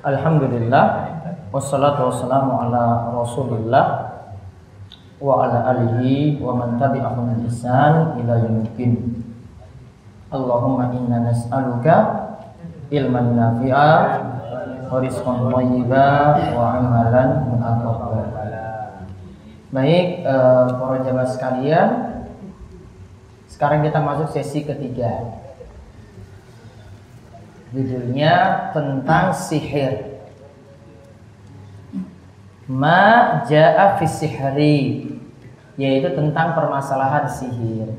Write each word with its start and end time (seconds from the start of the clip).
Alhamdulillah 0.00 1.12
wassalatu 1.52 2.08
wassalamu 2.08 2.56
ala 2.56 3.12
Rasulillah 3.12 3.86
wa 5.20 5.44
ala 5.44 5.76
alihi 5.76 6.40
wa 6.40 6.56
man 6.56 6.80
tabi'ahum 6.80 7.36
bi 7.36 7.44
ihsan 7.44 8.16
ila 8.24 8.40
yaumiddin. 8.40 9.20
Allahumma 10.32 10.88
inna 10.96 11.28
nas'aluka 11.28 11.96
ilman 12.88 13.36
nafi'a 13.36 13.92
wa 14.88 15.04
rizqan 15.04 15.52
thayyiba 15.52 16.08
wa 16.56 16.80
amalan 16.80 17.28
mutaqabbal. 17.52 18.32
Baik, 19.68 20.24
eh, 20.24 20.66
para 20.80 20.96
jamaah 21.04 21.28
sekalian, 21.28 21.88
sekarang 23.52 23.84
kita 23.84 24.00
masuk 24.00 24.32
sesi 24.32 24.64
ketiga. 24.64 25.44
Judulnya 27.70 28.66
tentang 28.74 29.30
sihir. 29.30 30.18
Ma 32.66 33.42
ja'a 33.46 33.98
fi 33.98 34.06
sihri 34.06 34.78
yaitu 35.78 36.10
tentang 36.12 36.58
permasalahan 36.58 37.30
sihir. 37.30 37.94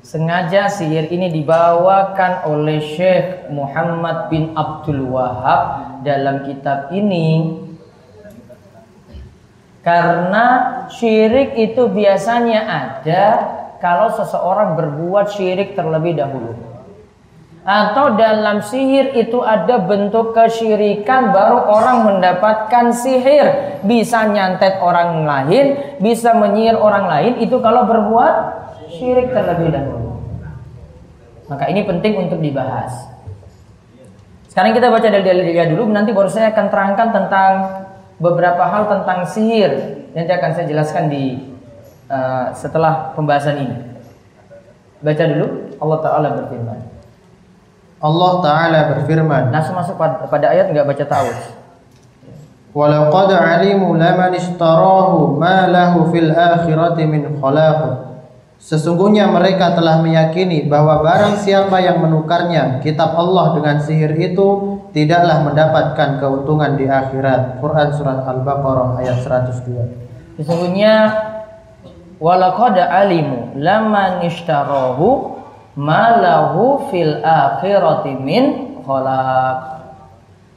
Sengaja 0.00 0.68
sihir 0.68 1.12
ini 1.12 1.28
dibawakan 1.28 2.48
oleh 2.48 2.80
Syekh 2.80 3.52
Muhammad 3.52 4.32
bin 4.32 4.56
Abdul 4.56 5.08
Wahab 5.08 6.00
dalam 6.04 6.44
kitab 6.48 6.88
ini 6.92 7.60
karena 9.80 10.46
syirik 10.92 11.56
itu 11.56 11.88
biasanya 11.88 12.60
ada 12.68 13.24
kalau 13.80 14.12
seseorang 14.12 14.76
berbuat 14.76 15.32
syirik 15.32 15.72
terlebih 15.72 16.20
dahulu. 16.20 16.69
Atau 17.60 18.16
dalam 18.16 18.64
sihir 18.64 19.12
itu 19.12 19.44
ada 19.44 19.76
bentuk 19.84 20.32
kesyirikan 20.32 21.28
baru 21.28 21.68
orang 21.68 22.08
mendapatkan 22.08 22.88
sihir. 22.96 23.76
Bisa 23.84 24.24
nyantet 24.32 24.80
orang 24.80 25.28
lain, 25.28 25.76
bisa 26.00 26.32
menyihir 26.32 26.80
orang 26.80 27.04
lain 27.04 27.32
itu 27.44 27.60
kalau 27.60 27.84
berbuat 27.84 28.34
syirik 28.88 29.36
terlebih 29.36 29.76
dahulu. 29.76 30.24
Maka 31.52 31.68
ini 31.68 31.84
penting 31.84 32.16
untuk 32.16 32.40
dibahas. 32.40 33.10
Sekarang 34.48 34.72
kita 34.72 34.88
baca 34.88 35.06
dari 35.06 35.22
dalilnya 35.22 35.68
dulu, 35.70 35.92
nanti 35.92 36.10
baru 36.10 36.32
saya 36.32 36.50
akan 36.50 36.66
terangkan 36.72 37.08
tentang 37.14 37.52
beberapa 38.18 38.66
hal 38.66 38.88
tentang 38.88 39.28
sihir. 39.28 40.00
Nanti 40.16 40.32
akan 40.32 40.50
saya 40.56 40.66
jelaskan 40.66 41.12
di 41.12 41.38
uh, 42.08 42.50
setelah 42.56 43.12
pembahasan 43.14 43.68
ini. 43.68 43.76
Baca 45.00 45.24
dulu, 45.28 45.46
Allah 45.80 45.98
Ta'ala 46.02 46.28
berfirman. 46.40 46.99
Allah 48.00 48.32
Ta'ala 48.40 48.80
berfirman 48.96 49.52
Langsung 49.52 49.76
masuk 49.76 50.00
pada, 50.00 50.24
pada 50.24 50.46
ayat 50.50 50.72
nggak 50.72 50.88
baca 50.88 51.04
ta'awuz. 51.04 51.40
Walau 52.72 53.10
qad 53.12 53.30
alimu 53.34 53.98
laman 53.98 54.32
ishtarahu 54.38 55.36
ma 55.36 55.68
lahu 55.68 56.08
fil 56.08 56.30
akhirati 56.32 57.02
min 57.04 57.38
khalaq 57.42 58.10
Sesungguhnya 58.60 59.24
mereka 59.24 59.72
telah 59.72 60.04
meyakini 60.04 60.68
bahwa 60.68 61.00
barang 61.00 61.40
siapa 61.40 61.80
yang 61.80 62.04
menukarnya 62.04 62.84
kitab 62.84 63.16
Allah 63.16 63.56
dengan 63.56 63.80
sihir 63.80 64.12
itu 64.20 64.76
tidaklah 64.92 65.48
mendapatkan 65.48 66.20
keuntungan 66.20 66.76
di 66.76 66.84
akhirat. 66.84 67.56
Quran 67.64 67.88
surat 67.96 68.20
Al-Baqarah 68.20 69.00
ayat 69.00 69.24
102. 69.24 70.36
Sesungguhnya 70.36 70.92
walaqad 72.20 72.76
alimu 72.76 73.56
laman 73.56 74.28
ishtarahu 74.28 75.39
ma 75.80 76.20
lahu 76.20 76.92
fil 76.92 77.24
akhirati 77.24 78.12
min 78.20 78.76
khalaq. 78.84 79.80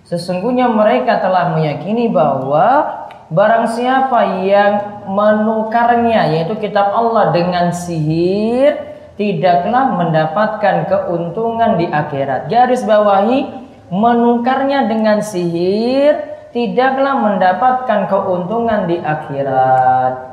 Sesungguhnya 0.03 0.67
mereka 0.67 1.23
telah 1.23 1.55
meyakini 1.55 2.11
bahwa 2.11 2.99
barang 3.31 3.71
siapa 3.71 4.43
yang 4.43 4.73
menukarnya 5.07 6.27
yaitu 6.35 6.59
kitab 6.59 6.91
Allah 6.91 7.31
dengan 7.31 7.71
sihir 7.71 8.75
tidaklah 9.15 9.95
mendapatkan 9.95 10.91
keuntungan 10.91 11.79
di 11.79 11.87
akhirat. 11.87 12.51
Garis 12.51 12.83
bawahi 12.83 13.47
menukarnya 13.87 14.91
dengan 14.91 15.23
sihir 15.23 16.19
tidaklah 16.51 17.15
mendapatkan 17.15 18.11
keuntungan 18.11 18.91
di 18.91 18.99
akhirat. 18.99 20.32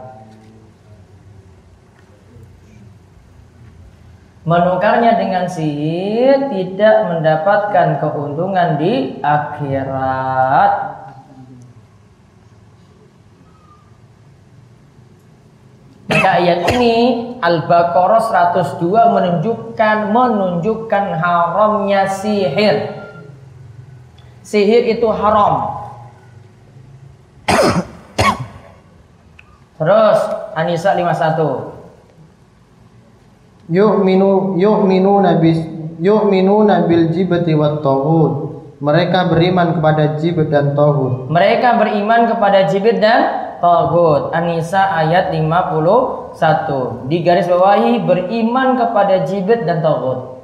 Menukarnya 4.50 5.14
dengan 5.14 5.46
sihir 5.46 6.50
tidak 6.50 6.96
mendapatkan 7.06 8.02
keuntungan 8.02 8.82
di 8.82 9.22
akhirat. 9.22 10.72
Maka 16.10 16.30
ayat 16.42 16.66
ini 16.74 16.94
Al-Baqarah 17.38 18.50
102 18.50 18.90
menunjukkan 18.90 20.10
menunjukkan 20.10 21.04
haramnya 21.14 22.10
sihir. 22.10 23.06
Sihir 24.42 24.98
itu 24.98 25.06
haram. 25.14 25.78
Terus 29.78 30.18
Anisa 30.58 30.98
51. 30.98 31.79
Yu'minu 33.70 34.58
yu'minuna 34.58 35.38
bis 35.38 35.62
yu'minuna 36.02 36.90
bil 36.90 37.14
jibti 37.14 37.54
wat 37.54 37.80
taghut. 37.86 38.50
Mereka 38.82 39.30
beriman 39.30 39.78
kepada 39.78 40.18
jibit 40.18 40.50
dan 40.50 40.74
taghut. 40.74 41.30
Mereka 41.30 41.78
beriman 41.78 42.26
kepada 42.26 42.66
jibit 42.66 42.98
dan 42.98 43.50
Tagut 43.60 44.32
An-Nisa 44.32 44.80
ayat 44.96 45.28
51 45.30 47.12
Di 47.12 47.20
garis 47.20 47.46
bawahi 47.46 48.00
beriman 48.00 48.80
kepada 48.80 49.28
jibit 49.28 49.68
dan 49.68 49.84
Tagut 49.84 50.40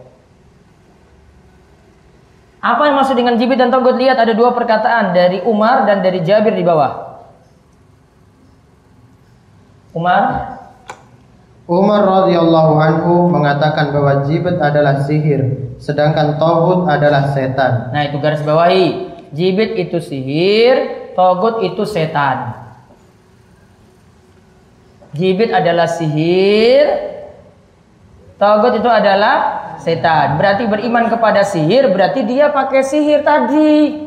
Apa 2.60 2.93
yang 2.93 3.00
maksud 3.00 3.16
dengan 3.16 3.41
jibit 3.41 3.56
dan 3.56 3.72
Tagut? 3.72 3.97
Lihat 3.97 4.20
ada 4.20 4.37
dua 4.37 4.53
perkataan 4.53 5.16
Dari 5.16 5.41
Umar 5.48 5.88
dan 5.88 6.04
dari 6.04 6.20
Jabir 6.20 6.53
di 6.53 6.62
bawah 6.62 7.08
Umar 9.97 10.22
Umar 11.66 12.06
radhiyallahu 12.06 12.75
anhu 12.78 13.15
mengatakan 13.27 13.91
bahwa 13.91 14.22
jibit 14.22 14.62
adalah 14.62 15.03
sihir, 15.03 15.75
sedangkan 15.82 16.38
tohut 16.38 16.87
adalah 16.87 17.34
setan. 17.34 17.91
Nah 17.91 18.06
itu 18.06 18.22
garis 18.22 18.43
bawahi 18.47 19.06
Jibit 19.34 19.75
itu 19.75 19.99
sihir, 19.99 21.10
togut 21.19 21.66
itu 21.66 21.82
setan 21.82 22.55
Jibit 25.16 25.50
adalah 25.50 25.88
sihir. 25.88 26.87
Togut 28.37 28.76
itu 28.76 28.84
adalah 28.84 29.37
setan. 29.81 30.37
Berarti 30.37 30.69
beriman 30.69 31.09
kepada 31.09 31.41
sihir, 31.41 31.88
berarti 31.88 32.21
dia 32.28 32.53
pakai 32.53 32.84
sihir 32.84 33.25
tadi. 33.25 34.06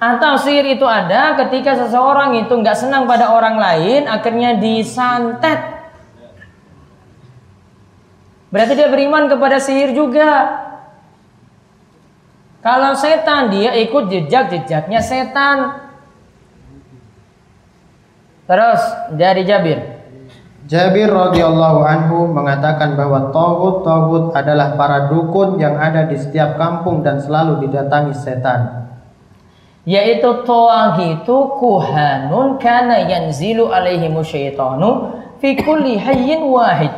Atau 0.00 0.40
sihir 0.40 0.64
itu 0.64 0.88
ada 0.88 1.36
ketika 1.36 1.76
seseorang 1.76 2.32
itu 2.40 2.48
nggak 2.48 2.72
senang 2.72 3.04
pada 3.04 3.36
orang 3.36 3.60
lain, 3.60 4.08
akhirnya 4.08 4.56
disantet. 4.56 5.60
Berarti 8.48 8.72
dia 8.80 8.88
beriman 8.88 9.28
kepada 9.28 9.60
sihir 9.60 9.92
juga. 9.92 10.56
Kalau 12.64 12.96
setan 12.96 13.52
dia 13.52 13.76
ikut 13.76 14.08
jejak-jejaknya 14.08 15.04
setan. 15.04 15.84
Terus 18.48 18.82
dari 19.14 19.44
Jabir. 19.44 20.00
Jabir 20.64 21.12
radhiyallahu 21.12 21.80
anhu 21.84 22.18
mengatakan 22.32 22.96
bahwa 22.96 23.28
tauhid 23.30 23.84
tauhid 23.84 24.24
adalah 24.32 24.80
para 24.80 25.12
dukun 25.12 25.60
yang 25.60 25.76
ada 25.76 26.08
di 26.08 26.16
setiap 26.16 26.56
kampung 26.56 27.04
dan 27.04 27.20
selalu 27.20 27.68
didatangi 27.68 28.16
setan. 28.16 28.89
Yaitu 29.90 30.46
itu 31.02 31.36
kuhanun 31.58 32.62
kana 32.62 33.10
yanzilu 33.10 33.74
alaihi 33.74 34.06
syaitanu 34.22 35.18
fi 35.42 35.58
kulli 35.58 35.98
hayyin 35.98 36.46
wahid. 36.46 36.94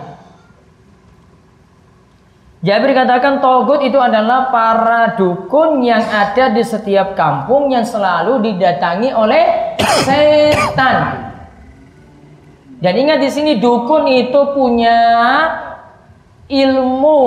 Jabir 2.60 2.92
katakan 2.92 3.40
togut 3.40 3.80
itu 3.80 3.96
adalah 3.96 4.52
para 4.52 5.16
dukun 5.16 5.82
yang 5.82 6.04
ada 6.04 6.52
di 6.52 6.60
setiap 6.62 7.16
kampung 7.16 7.72
yang 7.72 7.82
selalu 7.82 8.44
didatangi 8.44 9.10
oleh 9.10 9.74
setan. 10.04 11.32
Dan 12.76 12.92
ingat 12.92 13.18
di 13.24 13.30
sini 13.32 13.56
dukun 13.56 14.04
itu 14.04 14.52
punya 14.54 15.00
ilmu 16.46 17.22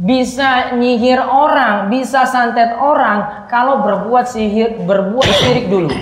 bisa 0.00 0.80
nyihir 0.80 1.20
orang, 1.20 1.92
bisa 1.92 2.24
santet 2.24 2.72
orang 2.80 3.44
kalau 3.52 3.84
berbuat 3.84 4.24
sihir, 4.24 4.80
berbuat 4.88 5.28
syirik 5.28 5.68
dulu. 5.68 5.92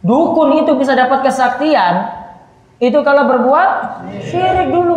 Dukun 0.00 0.64
itu 0.64 0.72
bisa 0.80 0.96
dapat 0.96 1.28
kesaktian 1.28 2.08
itu 2.80 2.96
kalau 3.04 3.28
berbuat 3.28 3.70
syirik 4.24 4.72
dulu. 4.72 4.96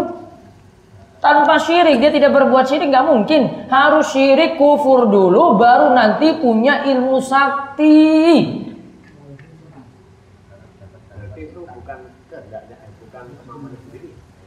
Tanpa 1.19 1.59
syirik 1.59 1.99
dia 1.99 2.11
tidak 2.11 2.31
berbuat 2.31 2.71
syirik 2.71 2.87
nggak 2.87 3.07
mungkin. 3.07 3.67
Harus 3.67 4.15
syirik 4.15 4.55
kufur 4.55 5.11
dulu 5.11 5.59
baru 5.59 5.91
nanti 5.91 6.39
punya 6.39 6.87
ilmu 6.87 7.19
sakti. 7.19 7.99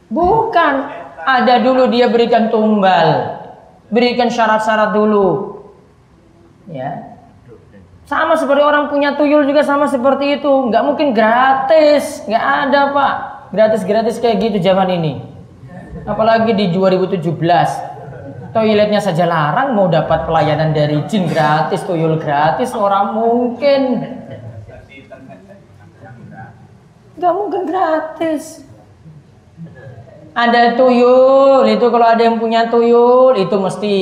Bukan. 0.09 0.75
Ada 1.25 1.63
dulu 1.63 1.89
dia 1.89 2.11
berikan 2.11 2.53
tumbal. 2.53 3.39
Berikan 3.89 4.27
syarat-syarat 4.27 4.91
dulu. 4.93 5.57
Ya. 6.67 7.17
Sama 8.07 8.35
seperti 8.39 8.63
orang 8.63 8.87
punya 8.91 9.15
tuyul 9.15 9.47
juga 9.47 9.63
sama 9.63 9.87
seperti 9.87 10.39
itu. 10.39 10.51
Nggak 10.71 10.83
mungkin 10.83 11.07
gratis. 11.15 12.23
Nggak 12.27 12.45
ada 12.67 12.81
pak. 12.91 13.15
Gratis-gratis 13.51 14.19
kayak 14.19 14.43
gitu 14.43 14.57
zaman 14.59 14.91
ini. 14.91 15.23
Apalagi 16.07 16.55
di 16.55 16.71
2017 16.71 17.97
toiletnya 18.55 18.97
saja 18.97 19.27
larang 19.27 19.75
mau 19.75 19.85
dapat 19.85 20.25
pelayanan 20.25 20.73
dari 20.73 21.03
jin 21.05 21.27
gratis, 21.29 21.83
tuyul 21.83 22.17
gratis, 22.17 22.71
orang 22.73 23.13
mungkin. 23.13 23.81
Gak 27.17 27.33
mungkin 27.33 27.65
gratis. 27.65 28.66
Ada 30.37 30.77
tuyul, 30.77 31.65
itu 31.65 31.85
kalau 31.89 32.05
ada 32.05 32.21
yang 32.21 32.37
punya 32.37 32.69
tuyul, 32.69 33.33
itu 33.41 33.57
mesti 33.57 33.93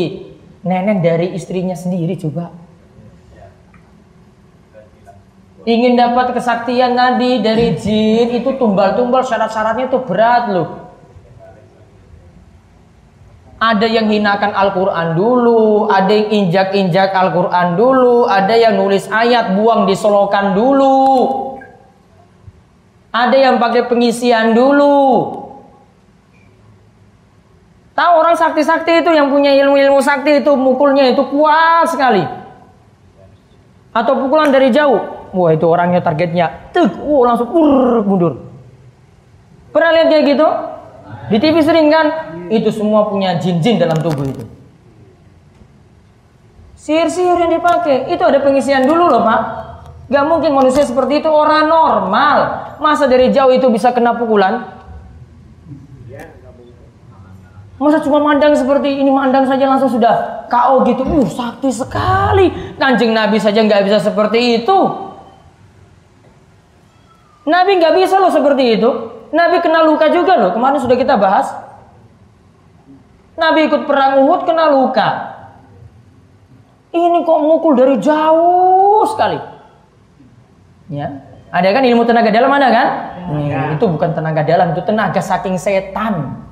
nenek 0.68 1.00
dari 1.00 1.28
istrinya 1.32 1.80
sendiri 1.80 2.20
coba. 2.20 2.52
Ingin 5.64 5.96
dapat 5.96 6.36
kesaktian 6.36 6.92
tadi 7.00 7.40
dari 7.40 7.80
jin, 7.80 8.36
itu 8.36 8.52
tumbal-tumbal 8.60 9.24
syarat-syaratnya 9.24 9.88
itu 9.88 10.00
berat 10.04 10.52
loh. 10.52 10.70
Ada 13.56 13.88
yang 13.88 14.12
hinakan 14.12 14.52
Al-Quran 14.52 15.16
dulu, 15.16 15.88
ada 15.88 16.12
yang 16.12 16.52
injak-injak 16.52 17.16
Al-Quran 17.16 17.80
dulu, 17.80 18.28
ada 18.28 18.52
yang 18.52 18.76
nulis 18.76 19.08
ayat 19.08 19.56
buang 19.56 19.88
di 19.88 19.96
solokan 19.96 20.52
dulu. 20.52 21.00
Ada 23.16 23.38
yang 23.40 23.56
pakai 23.56 23.88
pengisian 23.88 24.52
dulu. 24.52 25.45
Tahu 27.96 28.12
orang 28.20 28.36
sakti-sakti 28.36 29.00
itu 29.00 29.12
yang 29.16 29.32
punya 29.32 29.56
ilmu-ilmu 29.56 30.04
sakti 30.04 30.44
itu 30.44 30.52
mukulnya 30.60 31.16
itu 31.16 31.24
kuat 31.32 31.88
sekali. 31.88 32.28
Atau 33.96 34.20
pukulan 34.20 34.52
dari 34.52 34.68
jauh. 34.76 35.32
Wah 35.32 35.52
itu 35.56 35.64
orangnya 35.64 36.04
targetnya. 36.04 36.76
Tuk, 36.76 36.92
wah 37.00 37.32
langsung 37.32 37.48
urr, 37.56 38.04
mundur. 38.04 38.34
Pernah 39.72 39.90
lihat 39.96 40.08
kayak 40.12 40.24
gitu? 40.28 40.48
Di 41.32 41.38
TV 41.40 41.56
sering 41.64 41.88
kan? 41.88 42.06
Itu 42.52 42.70
semua 42.76 43.08
punya 43.08 43.40
jin-jin 43.40 43.80
dalam 43.80 43.96
tubuh 44.04 44.28
itu. 44.28 44.44
Sihir-sihir 46.76 47.48
yang 47.48 47.52
dipakai, 47.56 48.12
itu 48.14 48.22
ada 48.22 48.44
pengisian 48.44 48.86
dulu 48.86 49.10
loh 49.10 49.24
pak. 49.24 49.42
Gak 50.06 50.26
mungkin 50.30 50.54
manusia 50.54 50.86
seperti 50.86 51.24
itu 51.24 51.30
orang 51.32 51.66
normal. 51.66 52.38
Masa 52.78 53.10
dari 53.10 53.34
jauh 53.34 53.50
itu 53.50 53.66
bisa 53.74 53.90
kena 53.90 54.14
pukulan? 54.14 54.85
Masa 57.76 58.00
cuma 58.00 58.24
mandang 58.24 58.56
seperti 58.56 59.04
ini, 59.04 59.12
mandang 59.12 59.44
saja 59.44 59.68
langsung 59.68 59.92
sudah 59.92 60.48
KO 60.48 60.88
gitu. 60.88 61.04
Uh, 61.04 61.28
sakti 61.28 61.68
sekali. 61.68 62.48
Kanjeng 62.80 63.12
Nabi 63.12 63.36
saja 63.36 63.60
nggak 63.60 63.84
bisa 63.84 64.00
seperti 64.00 64.64
itu. 64.64 64.78
Nabi 67.44 67.72
nggak 67.76 67.96
bisa 68.00 68.16
loh 68.16 68.32
seperti 68.32 68.80
itu. 68.80 68.90
Nabi 69.36 69.60
kena 69.60 69.84
luka 69.84 70.08
juga 70.08 70.40
loh. 70.40 70.56
Kemarin 70.56 70.80
sudah 70.80 70.96
kita 70.96 71.20
bahas. 71.20 71.52
Nabi 73.36 73.68
ikut 73.68 73.84
perang 73.84 74.24
Uhud 74.24 74.48
kena 74.48 74.72
luka. 74.72 75.36
Ini 76.96 77.28
kok 77.28 77.40
mukul 77.44 77.76
dari 77.76 78.00
jauh 78.00 79.04
sekali. 79.04 79.36
Ya. 80.88 81.12
Ada 81.52 81.76
kan 81.76 81.84
ilmu 81.84 82.08
tenaga 82.08 82.32
dalam 82.32 82.52
ada 82.56 82.68
kan? 82.72 82.88
Hmm, 83.28 83.76
itu 83.76 83.86
bukan 83.88 84.16
tenaga 84.16 84.48
dalam, 84.48 84.72
itu 84.72 84.84
tenaga 84.84 85.20
saking 85.20 85.60
setan. 85.60 86.45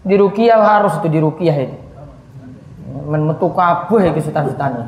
Di 0.00 0.14
rukiah 0.16 0.60
harus 0.60 0.96
itu 0.96 1.08
di 1.12 1.20
rukiah 1.20 1.56
itu. 1.68 1.76
Memetu 3.10 3.52
kabeh 3.52 4.10
iki 4.10 4.20
setan-setannya. 4.24 4.86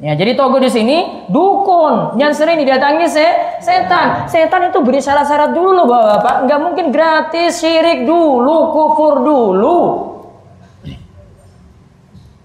Ya, 0.00 0.16
jadi 0.16 0.32
togo 0.32 0.56
di 0.56 0.72
sini 0.72 1.28
dukun 1.28 2.16
yang 2.16 2.32
sering 2.32 2.56
didatangi 2.56 3.04
se 3.04 3.26
setan. 3.60 4.24
Setan 4.32 4.72
itu 4.72 4.80
beri 4.80 5.00
syarat-syarat 5.00 5.52
dulu 5.52 5.84
loh 5.84 5.86
bapak. 5.88 6.48
Nggak 6.48 6.60
mungkin 6.60 6.86
gratis 6.88 7.60
syirik 7.60 8.08
dulu, 8.08 8.72
kufur 8.72 9.20
dulu. 9.20 9.80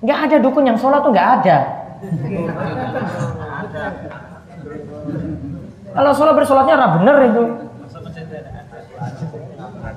Nggak 0.04 0.20
ada 0.28 0.36
dukun 0.44 0.68
yang 0.68 0.76
sholat 0.76 1.00
tuh 1.00 1.12
nggak 1.16 1.30
ada. 1.42 1.58
Kalau 5.96 6.12
sholat 6.12 6.34
bersolatnya 6.36 6.76
bener 7.00 7.18
itu. 7.32 7.44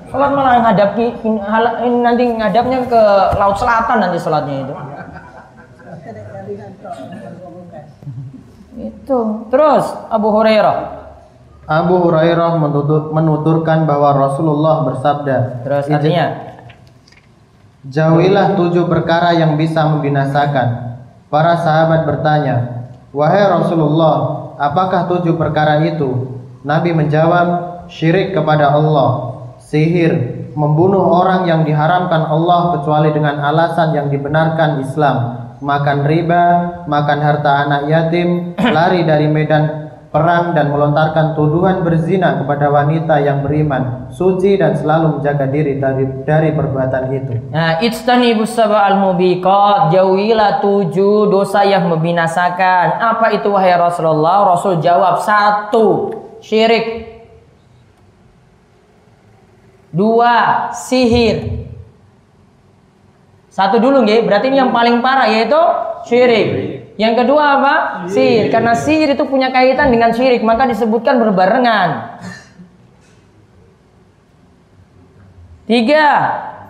Sholat 0.09 0.33
malah 0.33 0.65
ngadap 0.65 0.97
nanti 2.01 2.25
ngadapnya 2.33 2.81
ke 2.89 3.01
laut 3.37 3.61
selatan 3.61 4.01
nanti 4.01 4.17
sholatnya 4.17 4.65
itu. 4.65 4.73
Itu. 8.89 9.45
Terus 9.53 9.85
Abu 10.09 10.33
Hurairah. 10.33 10.97
Abu 11.69 12.01
Hurairah 12.01 12.57
menutur, 12.57 13.13
menuturkan 13.13 13.85
bahwa 13.85 14.17
Rasulullah 14.17 14.89
bersabda. 14.89 15.61
Terus 15.61 15.85
artinya 15.85 16.49
Jauhilah 17.79 18.59
tujuh 18.59 18.91
perkara 18.91 19.39
yang 19.39 19.55
bisa 19.55 19.87
membinasakan. 19.87 20.99
Para 21.31 21.55
sahabat 21.61 22.03
bertanya, 22.03 22.89
Wahai 23.15 23.47
Rasulullah, 23.47 24.51
apakah 24.59 25.07
tujuh 25.07 25.39
perkara 25.39 25.79
itu? 25.87 26.43
Nabi 26.61 26.91
menjawab, 26.91 27.47
syirik 27.87 28.35
kepada 28.35 28.75
Allah, 28.75 29.28
sihir, 29.69 30.13
membunuh 30.57 31.05
orang 31.13 31.45
yang 31.45 31.61
diharamkan 31.61 32.25
Allah 32.25 32.77
kecuali 32.77 33.13
dengan 33.13 33.37
alasan 33.37 33.93
yang 33.93 34.09
dibenarkan 34.09 34.81
Islam, 34.81 35.17
makan 35.61 36.09
riba, 36.09 36.45
makan 36.89 37.19
harta 37.21 37.51
anak 37.69 37.81
yatim, 37.85 38.53
lari 38.75 39.05
dari 39.05 39.29
medan 39.29 39.89
perang 40.09 40.57
dan 40.57 40.73
melontarkan 40.73 41.37
tuduhan 41.37 41.85
berzina 41.85 42.41
kepada 42.41 42.73
wanita 42.73 43.21
yang 43.21 43.45
beriman, 43.45 44.09
suci 44.09 44.57
dan 44.57 44.73
selalu 44.73 45.21
menjaga 45.21 45.45
diri 45.45 45.77
dari 45.77 46.03
dari 46.25 46.49
perbuatan 46.49 47.03
itu. 47.13 47.33
Nah, 47.53 47.77
ijtanibus 47.77 48.57
sab'al 48.57 48.97
mubiqat, 48.97 49.93
jauhilah 49.93 50.65
tujuh 50.65 51.29
dosa 51.29 51.61
yang 51.61 51.85
membinasakan. 51.93 52.97
Apa 52.97 53.37
itu 53.37 53.53
wahai 53.53 53.77
Rasulullah? 53.77 54.49
Rasul 54.49 54.81
jawab 54.81 55.21
satu, 55.21 56.09
syirik. 56.41 57.08
Dua, 59.89 60.69
sihir. 60.73 61.65
Satu 63.49 63.81
dulu 63.81 64.05
nggih, 64.05 64.23
berarti 64.23 64.53
ini 64.53 64.61
yang 64.61 64.69
paling 64.69 65.01
parah 65.01 65.27
yaitu 65.27 65.57
syirik. 66.05 66.47
Yang 66.99 67.25
kedua 67.25 67.43
apa? 67.59 67.75
Sihir. 68.11 68.53
Karena 68.53 68.77
sihir 68.77 69.17
itu 69.17 69.23
punya 69.25 69.49
kaitan 69.49 69.89
dengan 69.89 70.13
syirik, 70.13 70.45
maka 70.45 70.69
disebutkan 70.69 71.17
berbarengan. 71.17 72.19
Tiga, 75.65 76.07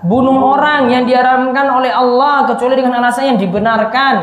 bunuh 0.04 0.56
orang 0.56 0.92
yang 0.92 1.04
diharamkan 1.04 1.68
oleh 1.72 1.92
Allah 1.92 2.48
kecuali 2.48 2.76
dengan 2.80 3.00
alasan 3.00 3.36
yang 3.36 3.40
dibenarkan. 3.40 4.16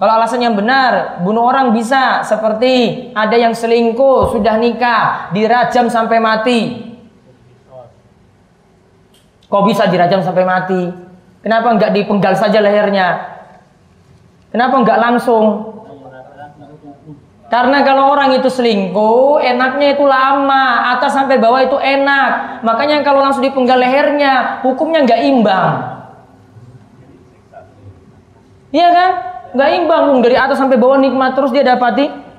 Kalau 0.00 0.12
alasan 0.16 0.40
yang 0.40 0.56
benar, 0.56 1.20
bunuh 1.20 1.44
orang 1.44 1.76
bisa 1.76 2.24
seperti 2.24 3.12
ada 3.12 3.36
yang 3.36 3.52
selingkuh, 3.52 4.32
sudah 4.32 4.56
nikah, 4.56 5.28
dirajam 5.36 5.92
sampai 5.92 6.16
mati. 6.16 6.89
Kok 9.50 9.66
bisa 9.66 9.90
dirajam 9.90 10.22
sampai 10.22 10.46
mati? 10.46 10.82
Kenapa 11.42 11.74
enggak 11.74 11.90
dipenggal 11.90 12.38
saja 12.38 12.62
lehernya? 12.62 13.18
Kenapa 14.54 14.78
enggak 14.78 14.98
langsung? 15.02 15.74
Karena 17.50 17.82
kalau 17.82 18.14
orang 18.14 18.38
itu 18.38 18.46
selingkuh, 18.46 19.42
enaknya 19.42 19.98
itu 19.98 20.06
lama, 20.06 20.94
atas 20.94 21.18
sampai 21.18 21.34
bawah 21.42 21.58
itu 21.66 21.74
enak. 21.82 22.62
Makanya 22.62 23.02
kalau 23.02 23.18
langsung 23.26 23.42
dipenggal 23.42 23.74
lehernya, 23.74 24.62
hukumnya 24.62 25.02
nggak 25.02 25.22
imbang. 25.26 25.70
Iya 28.70 28.88
kan? 28.94 29.10
Nggak 29.50 29.70
imbang, 29.82 30.04
dari 30.22 30.38
atas 30.38 30.62
sampai 30.62 30.78
bawah 30.78 30.94
nikmat 31.02 31.34
terus 31.34 31.50
dia 31.50 31.66
dapati. 31.66 32.29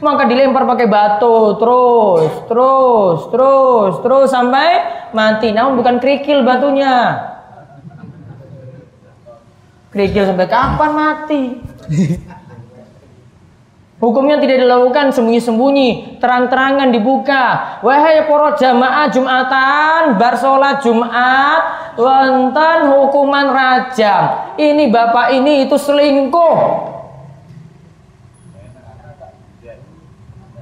Maka 0.00 0.24
dilempar 0.24 0.64
pakai 0.64 0.88
batu 0.88 1.60
terus, 1.60 2.32
terus, 2.48 3.18
terus, 3.28 3.92
terus 4.00 4.28
sampai 4.32 4.68
mati. 5.12 5.52
Namun 5.52 5.76
bukan 5.76 6.00
kerikil 6.00 6.40
batunya. 6.40 7.20
Kerikil 9.92 10.24
sampai 10.24 10.46
kapan 10.48 10.90
mati? 10.94 11.42
Hukumnya 14.00 14.40
tidak 14.40 14.64
dilakukan 14.64 15.12
sembunyi-sembunyi, 15.12 16.16
terang-terangan 16.24 16.88
dibuka. 16.88 17.76
Wahai 17.84 18.24
para 18.24 18.56
jamaah 18.56 19.12
Jumatan, 19.12 20.16
bar 20.16 20.40
sholat 20.40 20.80
Jumat, 20.80 21.92
wonten 22.00 22.78
hukuman 22.88 23.52
rajam. 23.52 24.56
Ini 24.56 24.88
bapak 24.88 25.36
ini 25.36 25.68
itu 25.68 25.76
selingkuh. 25.76 26.56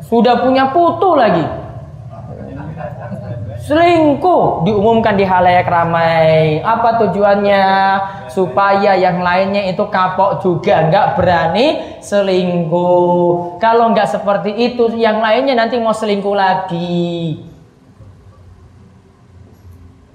Sudah 0.08 0.40
punya 0.40 0.72
putu 0.72 1.12
lagi 1.12 1.68
selingkuh 3.68 4.64
diumumkan 4.64 5.18
di 5.18 5.28
halayak 5.28 5.68
ramai. 5.68 6.64
Apa 6.64 7.04
tujuannya? 7.04 7.66
Supaya 8.32 8.96
yang 8.96 9.20
lainnya 9.20 9.68
itu 9.68 9.84
kapok 9.92 10.40
juga, 10.40 10.88
nggak 10.88 11.06
berani 11.20 11.98
selingkuh. 12.00 13.58
Kalau 13.60 13.92
nggak 13.92 14.08
seperti 14.08 14.56
itu, 14.56 14.94
yang 14.96 15.20
lainnya 15.20 15.58
nanti 15.58 15.76
mau 15.76 15.92
selingkuh 15.92 16.36
lagi. 16.36 17.44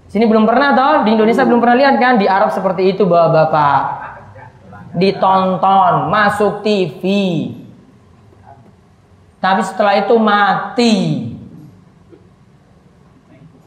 Sini 0.09 0.25
belum 0.29 0.45
pernah 0.45 0.77
toh, 0.77 0.95
di 1.05 1.17
Indonesia 1.17 1.45
belum 1.45 1.61
pernah 1.61 1.77
lihat 1.77 1.95
kan, 1.97 2.21
di 2.21 2.29
Arab 2.29 2.53
seperti 2.53 2.93
itu 2.93 3.03
bapak-bapak. 3.05 3.81
Ditonton, 4.93 6.13
masuk 6.13 6.61
TV. 6.61 7.01
Tapi 9.43 9.59
setelah 9.67 9.99
itu 9.99 10.15
mati. 10.15 10.95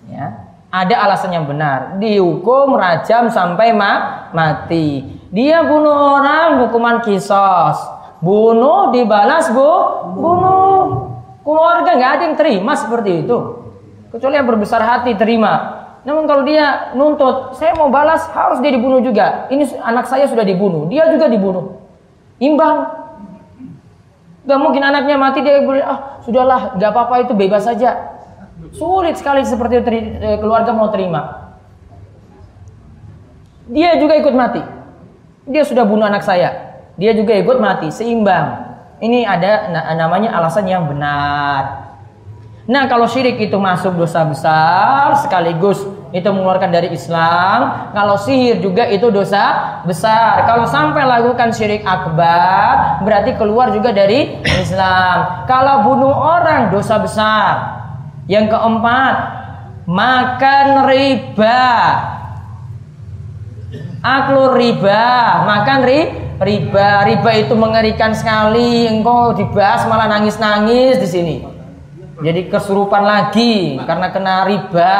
Ya. 0.09 0.49
Ada 0.73 1.04
alasan 1.04 1.37
yang 1.37 1.45
benar. 1.45 2.00
Dihukum 2.00 2.80
rajam 2.80 3.28
sampai 3.28 3.76
ma 3.76 4.25
mati. 4.33 5.04
Dia 5.28 5.61
bunuh 5.68 6.16
orang 6.16 6.64
hukuman 6.64 7.04
kisos. 7.04 7.76
Bunuh 8.25 8.88
dibalas 8.97 9.52
bu 9.52 9.73
bunuh. 10.16 11.12
Keluarga 11.45 11.90
nggak 11.92 12.12
ada 12.16 12.23
yang 12.25 12.37
terima 12.40 12.73
seperti 12.73 13.28
itu. 13.28 13.37
Kecuali 14.09 14.40
yang 14.40 14.49
berbesar 14.49 14.80
hati 14.80 15.12
terima. 15.12 15.85
Namun 16.09 16.25
kalau 16.25 16.42
dia 16.49 16.97
nuntut, 16.97 17.52
saya 17.61 17.76
mau 17.76 17.92
balas 17.92 18.25
harus 18.33 18.64
dia 18.64 18.73
dibunuh 18.73 19.04
juga. 19.04 19.45
Ini 19.52 19.76
anak 19.85 20.09
saya 20.09 20.25
sudah 20.25 20.47
dibunuh, 20.47 20.88
dia 20.88 21.04
juga 21.12 21.28
dibunuh. 21.28 21.85
Imbang. 22.40 23.06
Gak 24.47 24.59
mungkin 24.62 24.83
anaknya 24.83 25.19
mati 25.19 25.43
dia 25.43 25.59
boleh 25.61 25.83
ah 25.83 26.23
sudahlah 26.23 26.79
gak 26.79 26.91
apa-apa 26.95 27.26
itu 27.26 27.35
bebas 27.35 27.67
saja 27.67 28.17
Sulit 28.73 29.21
sekali 29.21 29.45
seperti 29.45 29.85
itu 29.85 29.91
eh, 30.17 30.38
keluarga 30.41 30.73
mau 30.73 30.88
terima. 30.88 31.53
Dia 33.69 34.00
juga 34.00 34.17
ikut 34.17 34.33
mati. 34.33 34.62
Dia 35.47 35.62
sudah 35.62 35.85
bunuh 35.85 36.09
anak 36.09 36.25
saya. 36.25 36.81
Dia 36.97 37.12
juga 37.12 37.37
ikut 37.37 37.61
mati, 37.61 37.93
seimbang. 37.93 38.65
Ini 38.97 39.29
ada 39.29 39.69
namanya 39.93 40.33
alasan 40.41 40.65
yang 40.65 40.88
benar. 40.88 41.85
Nah, 42.67 42.91
kalau 42.91 43.07
syirik 43.07 43.39
itu 43.39 43.55
masuk 43.63 43.95
dosa 43.95 44.27
besar 44.27 45.15
sekaligus 45.23 45.87
itu 46.11 46.27
mengeluarkan 46.27 46.75
dari 46.75 46.91
Islam. 46.91 47.91
Kalau 47.95 48.19
sihir 48.19 48.59
juga 48.59 48.91
itu 48.91 49.07
dosa 49.15 49.79
besar. 49.87 50.43
Kalau 50.51 50.67
sampai 50.67 51.07
lakukan 51.07 51.55
syirik 51.55 51.87
akbar, 51.87 53.07
berarti 53.07 53.39
keluar 53.39 53.71
juga 53.71 53.95
dari 53.95 54.43
Islam. 54.43 55.47
Kalau 55.47 55.87
bunuh 55.87 56.11
orang 56.11 56.75
dosa 56.75 56.99
besar. 56.99 57.53
Yang 58.27 58.59
keempat, 58.59 59.15
makan 59.87 60.67
riba. 60.91 61.71
Aklu 64.03 64.59
riba, 64.59 65.07
makan 65.47 65.79
ri, 65.87 66.01
riba. 66.43 67.07
Riba 67.07 67.31
itu 67.39 67.55
mengerikan 67.55 68.11
sekali. 68.11 68.91
Engkau 68.91 69.39
dibahas 69.39 69.87
malah 69.87 70.11
nangis-nangis 70.11 70.99
di 70.99 71.07
sini. 71.07 71.56
Jadi 72.17 72.49
kesurupan 72.49 73.05
lagi 73.05 73.77
karena 73.85 74.09
kena 74.09 74.35
riba. 74.49 74.97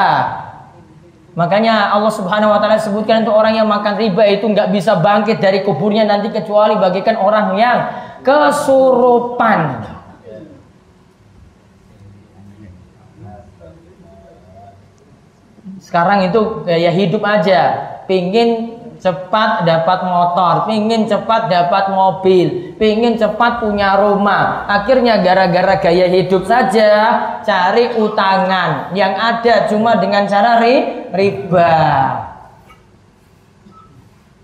Makanya 1.37 1.93
Allah 1.93 2.13
Subhanahu 2.13 2.53
wa 2.53 2.61
taala 2.61 2.81
sebutkan 2.81 3.25
untuk 3.25 3.37
orang 3.37 3.57
yang 3.57 3.69
makan 3.69 3.97
riba 4.01 4.25
itu 4.25 4.49
nggak 4.49 4.73
bisa 4.73 5.01
bangkit 5.01 5.37
dari 5.41 5.65
kuburnya 5.65 6.09
nanti 6.09 6.33
kecuali 6.33 6.77
bagikan 6.81 7.17
orang 7.21 7.57
yang 7.57 7.79
kesurupan. 8.25 9.85
Sekarang 15.81 16.25
itu 16.25 16.65
gaya 16.65 16.91
hidup 16.93 17.23
aja, 17.23 17.61
pingin 18.09 18.76
cepat 18.97 19.65
dapat 19.65 19.99
motor, 20.05 20.65
pingin 20.67 21.05
cepat 21.05 21.49
dapat 21.49 21.93
mobil, 21.93 22.77
pingin 22.81 23.17
cepat 23.17 23.61
punya 23.61 24.01
rumah. 24.01 24.65
Akhirnya 24.67 25.21
gara-gara 25.21 25.79
gaya 25.81 26.07
hidup 26.09 26.45
saja 26.49 26.91
cari 27.45 27.97
utangan 27.97 28.97
yang 28.97 29.15
ada 29.15 29.69
cuma 29.69 29.97
dengan 30.01 30.25
cara 30.27 30.59
ri, 30.61 31.07
riba. 31.13 31.75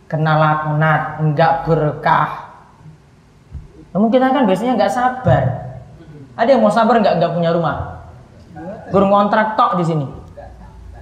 Kena 0.08 0.32
laknat, 0.36 1.02
enggak 1.24 1.64
berkah. 1.64 2.30
Namun 3.96 4.08
kita 4.12 4.28
kan 4.28 4.44
biasanya 4.44 4.76
enggak 4.76 4.92
sabar. 4.92 5.44
Ada 6.36 6.48
yang 6.56 6.62
mau 6.64 6.72
sabar 6.72 7.00
enggak 7.00 7.16
enggak 7.20 7.32
punya 7.32 7.50
rumah? 7.52 7.76
Berkontrak 8.92 9.56
tok 9.56 9.80
di 9.80 9.84
sini 9.88 10.06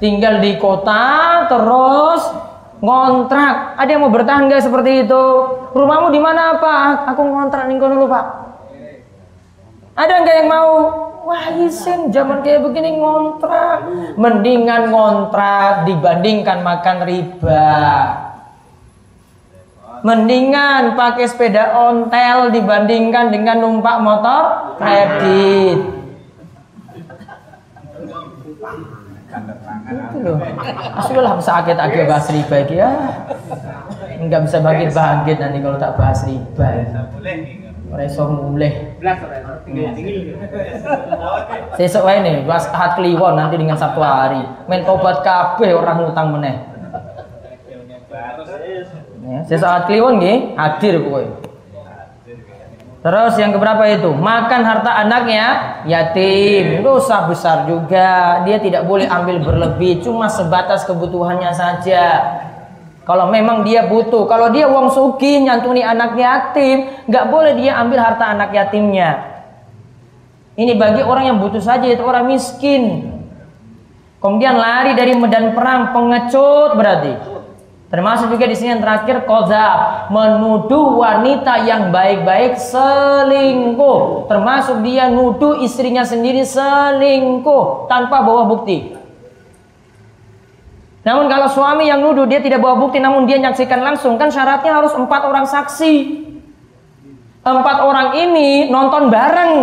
tinggal 0.01 0.41
di 0.41 0.57
kota 0.57 1.45
terus 1.47 2.23
ngontrak. 2.81 3.77
Ada 3.77 3.91
yang 3.95 4.03
mau 4.09 4.13
bertangga 4.13 4.57
seperti 4.61 5.07
itu? 5.07 5.25
Rumahmu 5.77 6.09
di 6.11 6.21
mana 6.21 6.59
Pak? 6.59 7.13
Aku 7.15 7.23
ngontrak 7.23 7.69
nih 7.69 7.77
dulu 7.77 8.09
Pak. 8.09 8.27
Ada 9.97 10.13
nggak 10.25 10.37
yang 10.45 10.51
mau? 10.51 10.73
Wah 11.21 11.53
isin 11.61 12.09
zaman 12.09 12.41
kayak 12.41 12.65
begini 12.65 12.97
ngontrak. 12.97 13.85
Mendingan 14.17 14.89
ngontrak 14.89 15.85
dibandingkan 15.85 16.65
makan 16.65 16.97
riba. 17.05 17.69
Mendingan 20.01 20.97
pakai 20.97 21.29
sepeda 21.29 21.77
ontel 21.77 22.49
dibandingkan 22.49 23.29
dengan 23.29 23.61
numpak 23.61 24.01
motor 24.01 24.43
kredit. 24.81 26.01
itu 29.31 29.95
loh 29.95 30.10
sudah 31.07 31.41
sakit 31.41 31.77
agak 31.77 32.05
bahas 32.09 32.27
riba 32.31 32.57
ya 32.71 32.91
nggak 34.21 34.41
bisa 34.45 34.61
bangkit 34.61 34.91
bangkit 34.93 35.37
nanti 35.41 35.59
kalau 35.65 35.79
tak 35.81 35.97
bahas 35.97 36.21
riba 36.29 36.69
Reso 37.91 38.23
mulai. 38.23 38.95
Sesok 41.75 42.07
wae 42.07 42.23
nih, 42.23 42.47
bahas 42.47 42.71
ahad 42.71 42.95
kliwon 42.95 43.35
nanti 43.35 43.59
dengan 43.59 43.75
satu 43.75 43.99
hari. 43.99 44.47
Main 44.71 44.87
tobat 44.87 45.27
kabeh 45.27 45.75
orang 45.75 46.07
ngutang 46.07 46.31
meneh. 46.31 46.55
Ya, 49.27 49.43
sesok 49.43 49.67
ahad 49.67 49.85
kliwon 49.91 50.23
nggih, 50.23 50.55
hadir 50.55 51.03
kowe. 51.03 51.25
Terus 53.01 53.33
yang 53.41 53.57
keberapa 53.57 53.81
itu? 53.89 54.13
Makan 54.13 54.61
harta 54.61 54.93
anaknya 55.01 55.81
yatim. 55.89 56.85
Dosa 56.85 57.25
besar 57.25 57.65
juga. 57.65 58.45
Dia 58.45 58.61
tidak 58.61 58.85
boleh 58.85 59.09
ambil 59.09 59.41
berlebih. 59.41 60.05
Cuma 60.05 60.29
sebatas 60.29 60.85
kebutuhannya 60.85 61.49
saja. 61.57 62.05
Kalau 63.09 63.33
memang 63.33 63.65
dia 63.65 63.89
butuh. 63.89 64.29
Kalau 64.29 64.53
dia 64.53 64.69
uang 64.69 64.93
suki 64.93 65.41
nyantuni 65.49 65.81
anak 65.81 66.13
yatim. 66.13 66.93
nggak 67.09 67.25
boleh 67.33 67.57
dia 67.57 67.81
ambil 67.81 68.05
harta 68.05 68.37
anak 68.37 68.53
yatimnya. 68.53 69.33
Ini 70.61 70.77
bagi 70.77 71.01
orang 71.01 71.25
yang 71.25 71.39
butuh 71.41 71.65
saja. 71.65 71.89
Itu 71.89 72.05
orang 72.05 72.29
miskin. 72.29 73.17
Kemudian 74.21 74.61
lari 74.61 74.93
dari 74.93 75.17
medan 75.17 75.57
perang. 75.57 75.97
Pengecut 75.97 76.77
berarti. 76.77 77.40
Termasuk 77.91 78.31
juga 78.31 78.47
di 78.47 78.55
sini 78.55 78.79
yang 78.79 78.83
terakhir 78.87 79.27
kozab 79.27 80.07
menuduh 80.15 81.03
wanita 81.03 81.67
yang 81.67 81.91
baik-baik 81.91 82.55
selingkuh. 82.55 84.31
Termasuk 84.31 84.87
dia 84.87 85.11
nuduh 85.11 85.59
istrinya 85.59 86.07
sendiri 86.07 86.47
selingkuh 86.47 87.91
tanpa 87.91 88.23
bawa 88.23 88.47
bukti. 88.47 88.95
Namun 91.03 91.27
kalau 91.27 91.51
suami 91.51 91.91
yang 91.91 91.99
nuduh 91.99 92.31
dia 92.31 92.39
tidak 92.39 92.63
bawa 92.63 92.79
bukti 92.79 93.03
namun 93.03 93.27
dia 93.27 93.43
nyaksikan 93.43 93.83
langsung 93.83 94.15
kan 94.15 94.31
syaratnya 94.31 94.71
harus 94.71 94.95
empat 94.95 95.27
orang 95.27 95.51
saksi. 95.51 95.95
Empat 97.43 97.77
orang 97.83 98.15
ini 98.15 98.71
nonton 98.71 99.11
bareng. 99.11 99.55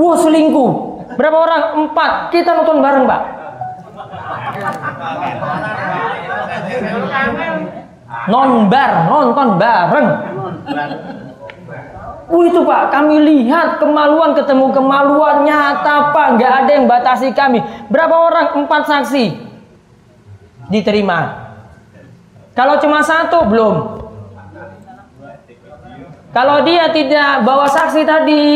Wah 0.00 0.16
selingkuh. 0.16 0.72
Berapa 1.20 1.36
orang? 1.36 1.62
Empat. 1.84 2.32
Kita 2.32 2.56
nonton 2.56 2.80
bareng, 2.80 3.04
Pak. 3.04 3.22
Nonbar, 8.26 8.90
nonton 9.06 9.48
bareng. 9.56 10.08
Oh 12.30 12.46
itu 12.46 12.62
Pak, 12.62 12.94
kami 12.94 13.18
lihat 13.26 13.82
kemaluan 13.82 14.38
ketemu 14.38 14.70
kemaluan 14.70 15.42
nyata 15.42 16.14
Pak, 16.14 16.38
nggak 16.38 16.52
ada 16.62 16.70
yang 16.70 16.86
batasi 16.86 17.34
kami. 17.34 17.58
Berapa 17.90 18.14
orang? 18.14 18.46
Empat 18.54 18.86
saksi 18.86 19.34
diterima. 20.70 21.50
Kalau 22.54 22.78
cuma 22.78 23.02
satu 23.02 23.46
belum. 23.50 23.74
Kalau 26.30 26.62
dia 26.62 26.86
tidak 26.94 27.42
bawa 27.42 27.66
saksi 27.66 28.06
tadi, 28.06 28.46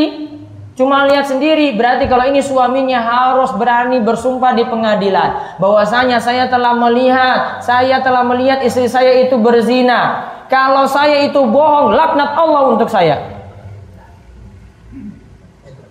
cuma 0.75 1.07
lihat 1.07 1.31
sendiri, 1.31 1.79
berarti 1.79 2.11
kalau 2.11 2.27
ini 2.27 2.43
suaminya 2.43 2.99
harus 2.99 3.55
berani 3.55 4.03
bersumpah 4.03 4.59
di 4.59 4.67
pengadilan 4.67 5.59
bahwasanya 5.63 6.19
saya 6.19 6.51
telah 6.51 6.75
melihat, 6.75 7.63
saya 7.63 8.03
telah 8.03 8.27
melihat 8.27 8.61
istri 8.67 8.91
saya 8.91 9.23
itu 9.23 9.39
berzina. 9.39 10.31
Kalau 10.51 10.85
saya 10.91 11.25
itu 11.25 11.41
bohong, 11.41 11.95
laknat 11.95 12.37
Allah 12.37 12.63
untuk 12.75 12.91
saya. 12.91 13.35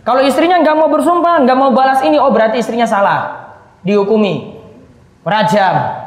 Kalau 0.04 0.20
istrinya 0.20 0.60
nggak 0.60 0.76
mau 0.76 0.92
bersumpah, 0.92 1.48
nggak 1.48 1.58
mau 1.58 1.72
balas 1.72 2.04
ini, 2.04 2.20
oh 2.20 2.28
berarti 2.28 2.60
istrinya 2.60 2.84
salah, 2.84 3.56
dihukumi, 3.88 4.60
rajam. 5.24 6.03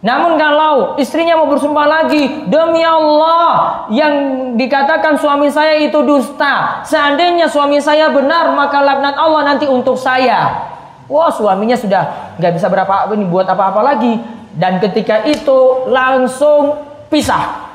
Namun 0.00 0.40
kalau 0.40 0.96
istrinya 0.96 1.36
mau 1.36 1.44
bersumpah 1.52 1.84
lagi, 1.84 2.48
demi 2.48 2.80
Allah 2.80 3.84
yang 3.92 4.14
dikatakan 4.56 5.20
suami 5.20 5.52
saya 5.52 5.76
itu 5.76 6.00
dusta. 6.00 6.80
Seandainya 6.88 7.52
suami 7.52 7.76
saya 7.84 8.08
benar, 8.08 8.48
maka 8.56 8.80
laknat 8.80 9.16
Allah 9.20 9.44
nanti 9.44 9.68
untuk 9.68 10.00
saya. 10.00 10.72
Wah 11.04 11.28
suaminya 11.28 11.76
sudah 11.76 12.34
nggak 12.40 12.52
bisa 12.56 12.72
berapa 12.72 13.12
ini 13.12 13.28
buat 13.28 13.44
apa-apa 13.44 13.80
lagi. 13.84 14.16
Dan 14.56 14.80
ketika 14.80 15.22
itu 15.28 15.84
langsung 15.92 16.80
pisah, 17.12 17.70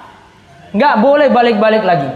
nggak 0.74 0.96
boleh 1.00 1.30
balik-balik 1.30 1.86
lagi 1.86 2.10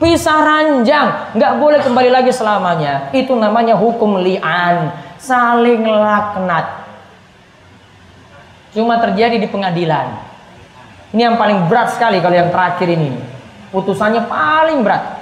pisah 0.00 0.40
ranjang, 0.40 1.36
nggak 1.36 1.52
boleh 1.60 1.78
kembali 1.84 2.10
lagi 2.10 2.32
selamanya. 2.32 3.12
Itu 3.12 3.36
namanya 3.36 3.76
hukum 3.76 4.16
li'an, 4.24 4.96
saling 5.20 5.84
laknat. 5.84 6.79
Cuma 8.70 9.02
terjadi 9.02 9.36
di 9.38 9.48
pengadilan. 9.50 10.14
Ini 11.10 11.22
yang 11.26 11.36
paling 11.36 11.66
berat 11.66 11.90
sekali 11.90 12.22
kalau 12.22 12.36
yang 12.38 12.54
terakhir 12.54 12.86
ini. 12.86 13.18
Putusannya 13.74 14.30
paling 14.30 14.86
berat. 14.86 15.20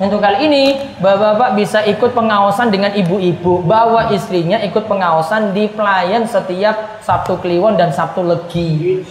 Untuk 0.00 0.16
kali 0.24 0.48
ini, 0.48 0.80
bapak-bapak 0.96 1.60
bisa 1.60 1.84
ikut 1.84 2.16
pengawasan 2.16 2.72
dengan 2.72 2.88
ibu-ibu. 2.96 3.60
Bawa 3.60 4.08
istrinya 4.16 4.56
ikut 4.64 4.88
pengawasan 4.88 5.52
di 5.52 5.68
pelayan 5.68 6.24
setiap 6.24 7.04
Sabtu 7.04 7.36
Kliwon 7.36 7.76
dan 7.76 7.92
Sabtu 7.92 8.24
Legi. 8.24 9.04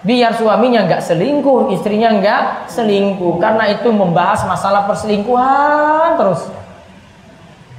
Biar 0.00 0.32
suaminya 0.32 0.88
nggak 0.88 1.04
selingkuh, 1.04 1.76
istrinya 1.76 2.16
nggak 2.16 2.42
selingkuh. 2.72 3.36
Karena 3.44 3.68
itu 3.76 3.92
membahas 3.92 4.48
masalah 4.48 4.88
perselingkuhan 4.88 6.16
terus. 6.16 6.48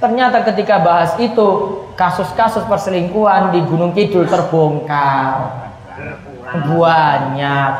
Ternyata 0.02 0.42
ketika 0.42 0.82
bahas 0.82 1.14
itu, 1.16 1.80
kasus-kasus 1.94 2.66
perselingkuhan 2.66 3.54
di 3.54 3.60
Gunung 3.64 3.94
Kidul 3.94 4.26
terbongkar. 4.26 5.62
Banyak 6.54 7.72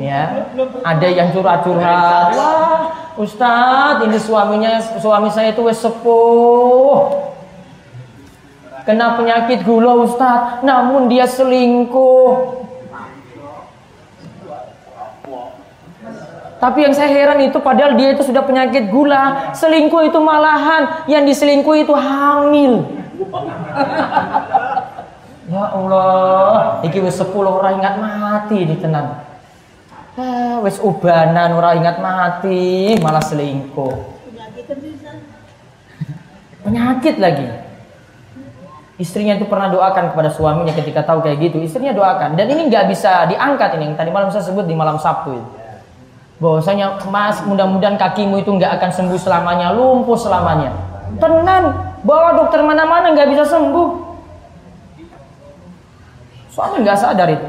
ya. 0.00 0.48
Ada 0.82 1.08
yang 1.12 1.28
curhat-curhat 1.36 2.32
wah 2.32 2.80
Ustadz 3.20 4.08
ini 4.08 4.16
suaminya 4.16 4.80
suami 4.96 5.28
saya 5.28 5.52
itu 5.52 5.60
wes 5.60 5.84
sepuh. 5.84 7.28
Kena 8.88 9.20
penyakit 9.20 9.62
gula 9.62 10.08
Ustadz. 10.08 10.64
Namun 10.64 11.12
dia 11.12 11.28
selingkuh 11.28 12.61
Tapi 16.62 16.86
yang 16.86 16.94
saya 16.94 17.10
heran 17.10 17.42
itu 17.42 17.58
padahal 17.58 17.98
dia 17.98 18.14
itu 18.14 18.22
sudah 18.22 18.46
penyakit 18.46 18.86
gula, 18.86 19.50
selingkuh 19.50 20.06
itu 20.06 20.22
malahan 20.22 21.10
yang 21.10 21.26
diselingkuh 21.26 21.74
itu 21.74 21.90
hamil. 21.90 22.86
ya 25.50 25.64
Allah, 25.74 26.78
iki 26.86 27.02
wis 27.02 27.18
10 27.18 27.34
orang 27.34 27.82
ingat 27.82 27.98
mati 27.98 28.62
di 28.62 28.78
tenang. 28.78 29.26
Ah, 30.14 30.62
wes 30.62 30.78
ubanan 30.78 31.50
ora 31.58 31.74
ingat 31.74 31.98
mati, 31.98 32.94
malah 33.02 33.26
selingkuh. 33.26 34.22
Penyakit 36.62 37.18
lagi. 37.18 37.48
Istrinya 39.02 39.34
itu 39.34 39.50
pernah 39.50 39.66
doakan 39.66 40.14
kepada 40.14 40.30
suaminya 40.30 40.70
ketika 40.78 41.02
tahu 41.02 41.26
kayak 41.26 41.42
gitu. 41.42 41.58
Istrinya 41.58 41.90
doakan. 41.90 42.38
Dan 42.38 42.54
ini 42.54 42.70
nggak 42.70 42.86
bisa 42.86 43.26
diangkat 43.26 43.74
ini 43.82 43.90
yang 43.90 43.96
tadi 43.98 44.14
malam 44.14 44.30
saya 44.30 44.46
sebut 44.46 44.62
di 44.62 44.78
malam 44.78 44.94
Sabtu 44.94 45.34
itu. 45.34 45.61
Bahwasanya 46.42 47.06
Mas, 47.06 47.38
mudah-mudahan 47.46 47.94
kakimu 47.94 48.42
itu 48.42 48.50
nggak 48.50 48.82
akan 48.82 48.90
sembuh 48.90 49.20
selamanya, 49.20 49.70
lumpuh 49.70 50.18
selamanya. 50.18 50.74
Tenang, 51.22 51.94
bawa 52.02 52.34
dokter 52.34 52.66
mana-mana 52.66 53.14
nggak 53.14 53.30
bisa 53.30 53.46
sembuh. 53.46 53.88
Suami 56.50 56.82
nggak 56.82 56.98
sadar 56.98 57.30
itu. 57.30 57.48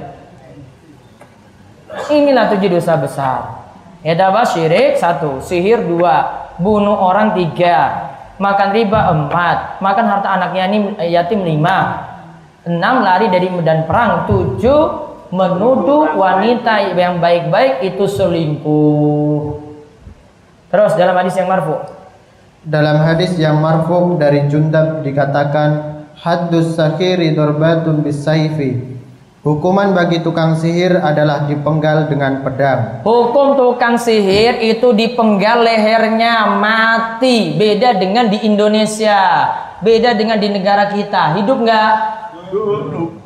Inilah 2.14 2.54
tujuh 2.54 2.70
dosa 2.70 2.94
besar. 3.02 3.66
Ya 4.06 4.14
dapat 4.14 4.54
syirik 4.54 5.02
satu, 5.02 5.42
sihir 5.42 5.90
dua, 5.90 6.46
bunuh 6.62 6.94
orang 6.94 7.34
tiga, 7.34 8.12
makan 8.38 8.70
riba 8.78 9.10
empat, 9.10 9.80
makan 9.82 10.06
harta 10.06 10.30
anaknya 10.38 10.64
ini 10.70 10.78
yatim 11.08 11.42
lima, 11.42 12.04
enam 12.68 13.02
lari 13.02 13.32
dari 13.32 13.48
medan 13.48 13.88
perang, 13.88 14.28
tujuh 14.28 15.13
menuduh 15.34 16.14
wanita 16.14 16.94
yang 16.94 17.18
baik-baik 17.18 17.82
itu 17.82 18.06
selingkuh. 18.06 19.58
Terus 20.70 20.94
dalam 20.94 21.18
hadis 21.18 21.34
yang 21.34 21.50
marfu. 21.50 21.76
Dalam 22.64 22.98
hadis 23.02 23.34
yang 23.42 23.58
marfu 23.58 24.16
dari 24.22 24.46
Jundab 24.46 25.02
dikatakan 25.02 26.06
haddus 26.22 26.78
sakiri 26.78 27.34
dorbatun 27.34 28.06
bisaifi 28.06 28.94
Hukuman 29.44 29.92
bagi 29.92 30.24
tukang 30.24 30.56
sihir 30.56 31.04
adalah 31.04 31.44
dipenggal 31.44 32.08
dengan 32.08 32.48
pedang. 32.48 33.04
Hukum 33.04 33.60
tukang 33.60 34.00
sihir 34.00 34.56
itu 34.64 34.96
dipenggal 34.96 35.68
lehernya 35.68 36.48
mati. 36.64 37.52
Beda 37.60 37.92
dengan 37.92 38.32
di 38.32 38.40
Indonesia. 38.48 39.20
Beda 39.84 40.16
dengan 40.16 40.40
di 40.40 40.48
negara 40.48 40.96
kita. 40.96 41.36
Hidup 41.36 41.60
nggak? 41.60 41.94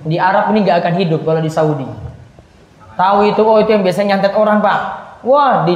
Di 0.08 0.18
Arab 0.18 0.56
ini 0.56 0.64
nggak 0.64 0.78
akan 0.82 0.94
hidup 1.04 1.22
kalau 1.28 1.44
di 1.44 1.52
Saudi. 1.52 1.88
Tahu 2.98 3.18
itu 3.30 3.42
oh 3.44 3.62
itu 3.62 3.70
yang 3.76 3.84
biasanya 3.86 4.18
nyantet 4.18 4.34
orang 4.34 4.64
pak. 4.64 4.80
Wah 5.22 5.68
di, 5.68 5.76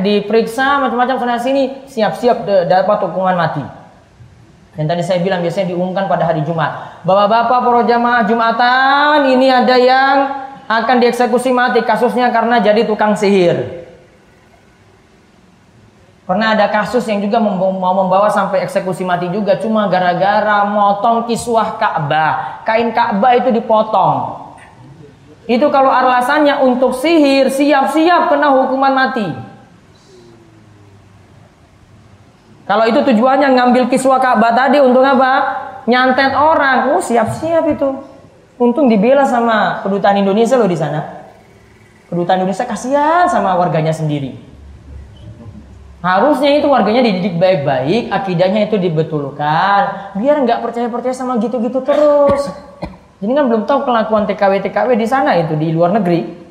diperiksa 0.00 0.80
macam-macam 0.80 1.16
sana 1.18 1.36
sini 1.36 1.84
siap-siap 1.90 2.46
dapat 2.70 2.98
hukuman 3.04 3.36
mati. 3.36 3.64
Dan 4.74 4.90
tadi 4.90 5.06
saya 5.06 5.22
bilang 5.22 5.44
biasanya 5.44 5.70
diumumkan 5.70 6.10
pada 6.10 6.26
hari 6.26 6.42
Jumat. 6.42 7.02
Bapak-bapak 7.06 7.58
para 7.62 7.80
jamaah 7.86 8.22
Jumatan 8.26 9.18
ini 9.30 9.46
ada 9.46 9.76
yang 9.78 10.16
akan 10.66 10.96
dieksekusi 10.98 11.52
mati 11.52 11.84
kasusnya 11.84 12.32
karena 12.32 12.58
jadi 12.58 12.88
tukang 12.88 13.14
sihir. 13.14 13.83
Pernah 16.24 16.56
ada 16.56 16.72
kasus 16.72 17.04
yang 17.04 17.20
juga 17.20 17.36
mau 17.36 17.68
membawa 17.76 18.32
sampai 18.32 18.64
eksekusi 18.64 19.04
mati 19.04 19.28
juga 19.28 19.60
cuma 19.60 19.84
gara-gara 19.92 20.64
motong 20.64 21.28
kiswah 21.28 21.76
Ka'bah. 21.76 22.64
Kain 22.64 22.96
Ka'bah 22.96 23.36
itu 23.36 23.52
dipotong. 23.52 24.40
Itu 25.44 25.68
kalau 25.68 25.92
alasannya 25.92 26.64
untuk 26.64 26.96
sihir, 26.96 27.52
siap-siap 27.52 28.32
kena 28.32 28.56
hukuman 28.56 28.96
mati. 28.96 29.28
Kalau 32.64 32.88
itu 32.88 33.04
tujuannya 33.04 33.52
ngambil 33.52 33.92
kiswa 33.92 34.16
Ka'bah 34.16 34.56
tadi 34.56 34.80
untuk 34.80 35.04
apa? 35.04 35.60
Nyantet 35.84 36.32
orang. 36.32 36.96
Oh, 36.96 37.04
siap-siap 37.04 37.68
itu. 37.68 38.00
Untung 38.56 38.88
dibela 38.88 39.28
sama 39.28 39.84
kedutaan 39.84 40.16
Indonesia 40.16 40.56
loh 40.56 40.64
di 40.64 40.78
sana. 40.80 41.28
Kedutaan 42.08 42.40
Indonesia 42.40 42.64
kasihan 42.64 43.28
sama 43.28 43.52
warganya 43.60 43.92
sendiri. 43.92 44.53
Harusnya 46.04 46.60
itu 46.60 46.68
warganya 46.68 47.00
dididik 47.00 47.40
baik-baik, 47.40 48.12
akidahnya 48.12 48.68
itu 48.68 48.76
dibetulkan, 48.76 50.12
biar 50.20 50.36
nggak 50.44 50.60
percaya-percaya 50.60 51.16
sama 51.16 51.40
gitu-gitu 51.40 51.80
terus. 51.80 52.52
Jadi 53.24 53.32
kan 53.32 53.48
belum 53.48 53.64
tahu 53.64 53.88
kelakuan 53.88 54.28
TKW 54.28 54.60
TKW 54.68 55.00
di 55.00 55.08
sana 55.08 55.32
itu 55.40 55.56
di 55.56 55.72
luar 55.72 55.96
negeri. 55.96 56.44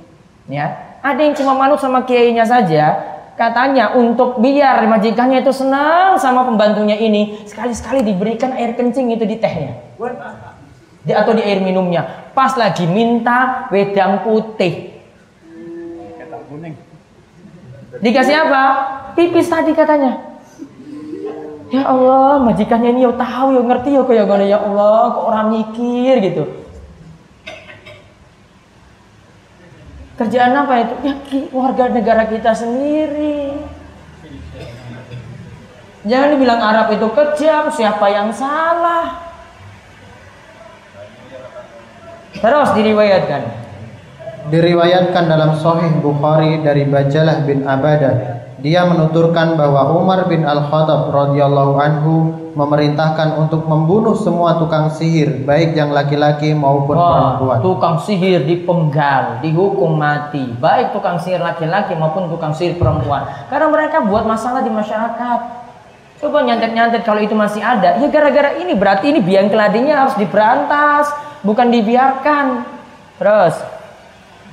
Ya, 0.50 0.98
ada 1.06 1.22
yang 1.22 1.38
cuma 1.38 1.54
manut 1.54 1.78
sama 1.78 2.02
kiainya 2.02 2.50
saja, 2.50 3.14
Katanya 3.34 3.98
untuk 3.98 4.38
biar 4.38 4.86
majikannya 4.86 5.42
itu 5.42 5.50
senang 5.50 6.22
sama 6.22 6.46
pembantunya 6.46 6.94
ini, 6.94 7.42
sekali-sekali 7.50 8.06
diberikan 8.06 8.54
air 8.54 8.78
kencing 8.78 9.10
itu 9.10 9.26
di 9.26 9.42
tehnya. 9.42 9.74
Di, 11.02 11.18
atau 11.18 11.34
di 11.34 11.42
air 11.42 11.58
minumnya. 11.58 12.30
Pas 12.38 12.54
lagi 12.54 12.86
minta 12.86 13.66
wedang 13.74 14.22
putih. 14.22 14.94
Dikasih 18.06 18.36
apa? 18.38 18.64
Pipis 19.14 19.50
tadi 19.50 19.72
katanya. 19.78 20.34
Ya 21.74 21.90
Allah, 21.90 22.38
majikannya 22.38 22.94
ini 22.94 23.02
yo 23.02 23.18
tahu 23.18 23.58
yo 23.58 23.66
ngerti 23.66 23.98
yo 23.98 24.06
kayak 24.06 24.30
gini 24.30 24.54
ya 24.54 24.62
Allah, 24.62 25.10
kok 25.10 25.26
orang 25.26 25.48
mikir 25.50 26.22
gitu. 26.22 26.44
Kerjaan 30.14 30.54
apa 30.54 30.74
itu? 30.86 30.94
Ya 31.02 31.14
warga 31.50 31.90
negara 31.90 32.30
kita 32.30 32.54
sendiri. 32.54 33.58
Jangan 36.06 36.36
dibilang 36.36 36.62
Arab 36.62 36.94
itu 36.94 37.08
kejam, 37.10 37.74
siapa 37.74 38.06
yang 38.12 38.30
salah? 38.30 39.34
Terus 42.38 42.70
diriwayatkan. 42.76 43.42
Diriwayatkan 44.52 45.24
dalam 45.26 45.56
Sahih 45.56 45.96
Bukhari 46.04 46.60
dari 46.60 46.84
Bajalah 46.86 47.48
bin 47.48 47.64
Abadah. 47.64 48.43
Dia 48.62 48.86
menuturkan 48.86 49.58
bahwa 49.58 49.96
Umar 49.98 50.30
bin 50.30 50.46
Al-Khattab 50.46 51.10
radhiyallahu 51.10 51.74
anhu 51.80 52.16
memerintahkan 52.54 53.42
untuk 53.42 53.66
membunuh 53.66 54.14
semua 54.14 54.62
tukang 54.62 54.94
sihir, 54.94 55.42
baik 55.42 55.74
yang 55.74 55.90
laki-laki 55.90 56.54
maupun 56.54 56.94
Wah, 56.94 57.10
perempuan. 57.42 57.58
tukang 57.66 57.98
sihir 57.98 58.46
dipenggal, 58.46 59.42
dihukum 59.42 59.98
mati, 59.98 60.54
baik 60.62 60.94
tukang 60.94 61.18
sihir 61.18 61.42
laki-laki 61.42 61.98
maupun 61.98 62.30
tukang 62.30 62.54
sihir 62.54 62.78
perempuan. 62.78 63.26
Karena 63.50 63.68
mereka 63.74 64.06
buat 64.06 64.30
masalah 64.30 64.62
di 64.62 64.70
masyarakat. 64.70 65.40
Coba 66.22 66.46
nyantet-nyantet 66.46 67.04
kalau 67.04 67.20
itu 67.20 67.34
masih 67.34 67.60
ada, 67.60 68.00
ya 68.00 68.08
gara-gara 68.08 68.56
ini 68.62 68.78
berarti 68.78 69.12
ini 69.12 69.20
biang 69.20 69.50
keladinya 69.50 70.06
harus 70.06 70.16
diberantas, 70.16 71.12
bukan 71.42 71.68
dibiarkan. 71.68 72.64
Terus, 73.20 73.56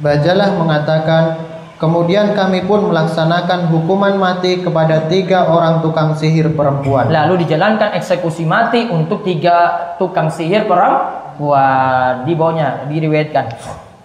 Bajalah 0.00 0.56
mengatakan, 0.56 1.49
kemudian 1.80 2.36
kami 2.36 2.68
pun 2.68 2.92
melaksanakan 2.92 3.72
hukuman 3.72 4.20
mati 4.20 4.60
kepada 4.60 5.08
tiga 5.08 5.48
orang 5.48 5.80
tukang 5.80 6.12
sihir 6.12 6.52
perempuan. 6.52 7.08
lalu 7.08 7.42
dijalankan 7.42 7.96
eksekusi 7.96 8.44
mati 8.44 8.86
untuk 8.92 9.24
tiga 9.24 9.96
tukang 9.96 10.28
sihir 10.28 10.68
perempuan. 10.68 12.28
Di 12.28 12.36
bawahnya 12.36 12.84
diriwayatkan. 12.92 13.44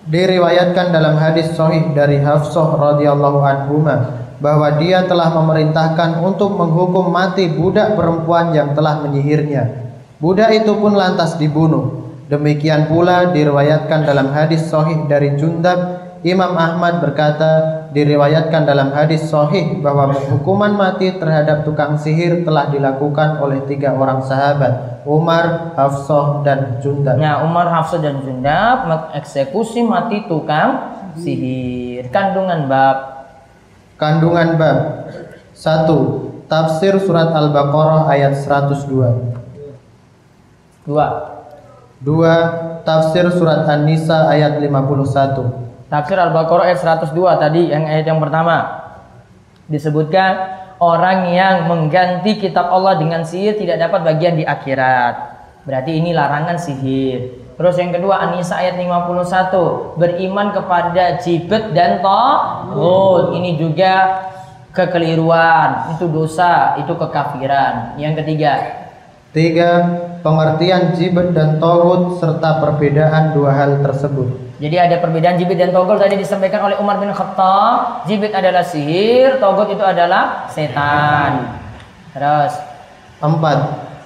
Diriwayatkan 0.07 0.95
dalam 0.95 1.19
hadis 1.19 1.51
sahih 1.51 1.91
dari 1.91 2.23
Hafsah 2.23 2.79
radhiyallahu 2.79 3.39
anhuma 3.43 4.23
bahwa 4.39 4.71
dia 4.79 5.03
telah 5.03 5.33
memerintahkan 5.35 6.23
untuk 6.23 6.55
menghukum 6.55 7.11
mati 7.11 7.51
budak 7.51 7.99
perempuan 7.99 8.55
yang 8.55 8.71
telah 8.71 9.03
menyihirnya. 9.03 9.83
Budak 10.21 10.53
itu 10.55 10.71
pun 10.79 10.95
lantas 10.95 11.35
dibunuh. 11.35 12.07
Demikian 12.31 12.87
pula 12.87 13.35
diriwayatkan 13.35 14.07
dalam 14.07 14.31
hadis 14.31 14.65
sahih 14.71 15.03
dari 15.05 15.35
Jundab 15.35 16.04
Imam 16.25 16.57
Ahmad 16.57 17.05
berkata 17.05 17.85
diriwayatkan 17.93 18.65
dalam 18.65 18.89
hadis 18.97 19.29
sahih 19.29 19.77
bahwa 19.77 20.09
hukuman 20.09 20.73
mati 20.73 21.13
terhadap 21.13 21.61
tukang 21.61 22.01
sihir 22.01 22.41
telah 22.41 22.65
dilakukan 22.73 23.37
oleh 23.37 23.61
tiga 23.69 23.93
orang 23.93 24.25
sahabat 24.25 25.05
Umar, 25.05 25.77
Hafsah 25.77 26.41
dan 26.41 26.81
Jundab. 26.81 27.21
Nah, 27.21 27.45
Umar 27.45 27.69
Hafsah 27.69 28.01
dan 28.01 28.25
Jundab 28.25 28.89
mengeksekusi 28.89 29.85
mati 29.85 30.25
tukang 30.25 30.97
sihir. 31.13 32.09
Kandungan 32.09 32.65
bab 32.65 32.97
Kandungan 34.01 34.57
bab 34.57 34.77
1. 35.53 36.49
Tafsir 36.49 36.97
surat 37.05 37.37
Al-Baqarah 37.37 38.09
ayat 38.09 38.33
102. 38.33 39.29
2. 40.89 40.89
2. 40.89 42.81
Tafsir 42.81 43.29
surat 43.29 43.69
An-Nisa 43.69 44.25
ayat 44.25 44.57
51. 44.57 45.64
Tafsir 45.85 46.17
Al-Baqarah 46.17 46.73
ayat 46.73 46.81
102 46.81 47.13
tadi 47.37 47.69
yang 47.69 47.85
ayat 47.85 48.05
yang 48.09 48.17
pertama. 48.17 48.85
Disebutkan 49.69 50.33
orang 50.81 51.33
yang 51.33 51.69
mengganti 51.69 52.41
kitab 52.41 52.69
Allah 52.69 52.97
dengan 52.97 53.21
sihir 53.21 53.57
tidak 53.57 53.81
dapat 53.81 54.01
bagian 54.01 54.37
di 54.37 54.45
akhirat. 54.45 55.37
Berarti 55.65 55.97
ini 55.97 56.13
larangan 56.13 56.57
sihir. 56.57 57.45
Terus 57.55 57.75
yang 57.79 57.95
kedua 57.95 58.21
An-Nisa 58.29 58.61
ayat 58.61 58.77
51 58.77 59.97
beriman 59.97 60.53
kepada 60.53 61.17
jibet 61.21 61.73
dan 61.73 62.03
taghut. 62.03 63.33
Ini 63.37 63.57
juga 63.57 63.93
kekeliruan, 64.75 65.95
itu 65.95 66.05
dosa, 66.11 66.75
itu 66.77 66.93
kekafiran. 66.93 67.95
Yang 67.95 68.21
ketiga, 68.21 68.53
Tiga, 69.35 69.71
pengertian 70.23 70.95
jibet 70.95 71.35
dan 71.35 71.59
togut 71.59 72.23
serta 72.23 72.63
perbedaan 72.63 73.35
dua 73.35 73.51
hal 73.51 73.83
tersebut. 73.83 74.44
Jadi 74.55 74.75
ada 74.79 75.03
perbedaan 75.03 75.35
jibit 75.35 75.59
dan 75.59 75.75
togol 75.75 75.99
tadi 75.99 76.15
disampaikan 76.15 76.63
oleh 76.71 76.79
Umar 76.79 76.95
bin 77.03 77.11
Khattab. 77.11 78.07
Jibit 78.07 78.31
adalah 78.31 78.63
sihir, 78.63 79.35
togot 79.43 79.67
itu 79.67 79.83
adalah 79.83 80.47
setan. 80.47 81.59
Terus 82.15 82.55
Empat, 83.19 83.57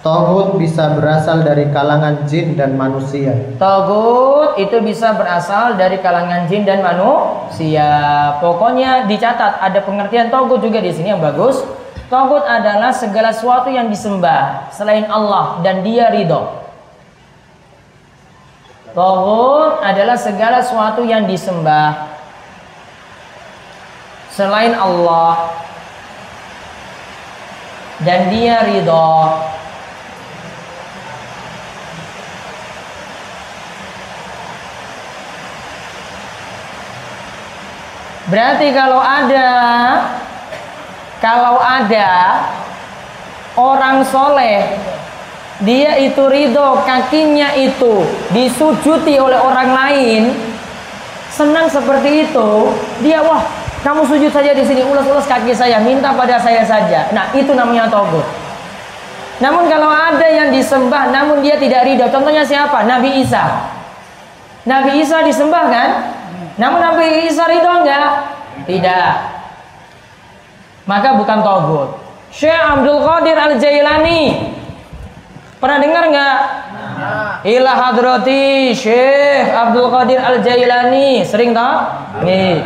togut 0.05 0.61
bisa 0.61 0.93
berasal 0.93 1.41
dari 1.41 1.69
kalangan 1.73 2.25
jin 2.29 2.53
dan 2.53 2.77
manusia. 2.77 3.33
togut 3.57 4.53
itu 4.61 4.77
bisa 4.85 5.17
berasal 5.17 5.77
dari 5.77 5.97
kalangan 5.97 6.45
jin 6.45 6.65
dan 6.65 6.85
manusia. 6.85 7.89
Pokoknya 8.37 9.09
dicatat 9.09 9.61
ada 9.61 9.81
pengertian 9.81 10.29
togut 10.29 10.61
juga 10.61 10.81
di 10.81 10.93
sini 10.93 11.13
yang 11.13 11.21
bagus. 11.21 11.61
Togut 12.09 12.41
adalah 12.41 12.89
segala 12.89 13.29
sesuatu 13.29 13.69
yang 13.69 13.85
disembah 13.85 14.73
selain 14.73 15.05
Allah 15.09 15.61
dan 15.61 15.85
dia 15.85 16.09
ridho. 16.09 16.58
Togut 18.99 19.79
adalah 19.79 20.19
segala 20.19 20.59
sesuatu 20.59 21.07
yang 21.07 21.23
disembah 21.23 22.19
selain 24.27 24.75
Allah 24.75 25.55
dan 28.03 28.27
dia 28.27 28.59
ridho. 28.67 29.39
Berarti 38.27 38.67
kalau 38.75 38.99
ada 38.99 39.49
kalau 41.23 41.55
ada 41.55 42.11
orang 43.55 44.03
soleh 44.03 44.98
dia 45.63 45.99
itu 45.99 46.23
ridho 46.27 46.83
kakinya 46.87 47.51
itu 47.55 48.03
disujuti 48.31 49.19
oleh 49.19 49.39
orang 49.39 49.69
lain. 49.75 50.23
Senang 51.29 51.71
seperti 51.71 52.27
itu 52.27 52.49
dia 53.03 53.23
wah 53.23 53.43
kamu 53.79 54.03
sujud 54.03 54.31
saja 54.31 54.51
di 54.51 54.63
sini 54.67 54.83
ulas-ulas 54.83 55.23
kaki 55.23 55.55
saya 55.55 55.79
minta 55.79 56.11
pada 56.11 56.39
saya 56.39 56.63
saja. 56.67 57.07
Nah 57.15 57.31
itu 57.35 57.51
namanya 57.55 57.87
togut 57.87 58.25
namun 59.39 59.71
kalau 59.71 59.87
ada 59.87 60.27
yang 60.27 60.51
disembah 60.51 61.15
namun 61.15 61.39
dia 61.39 61.55
tidak 61.55 61.87
ridho 61.87 62.11
contohnya 62.11 62.43
siapa? 62.43 62.83
Nabi 62.83 63.23
Isa. 63.23 63.71
Nabi 64.67 64.99
Isa 64.99 65.23
disembah 65.23 65.65
kan? 65.71 65.89
Namun 66.59 66.83
Nabi 66.83 67.23
Isa 67.31 67.47
ridho 67.47 67.71
enggak? 67.71 68.35
Tidak. 68.67 69.11
Maka 70.83 71.15
bukan 71.15 71.39
togut 71.39 71.89
Syekh 72.35 72.59
Abdul 72.59 72.99
Qadir 72.99 73.37
Al 73.39 73.55
Jailani 73.55 74.51
Pernah 75.59 75.77
dengar 75.83 76.03
nggak? 76.07 76.39
Ila 77.43 77.71
hadrati 77.75 78.71
Syekh 78.71 79.51
Abdul 79.51 79.91
Qadir 79.91 80.19
Al 80.19 80.39
Jailani 80.39 81.23
sering 81.27 81.51
tak? 81.51 81.75
Nih. 82.23 82.63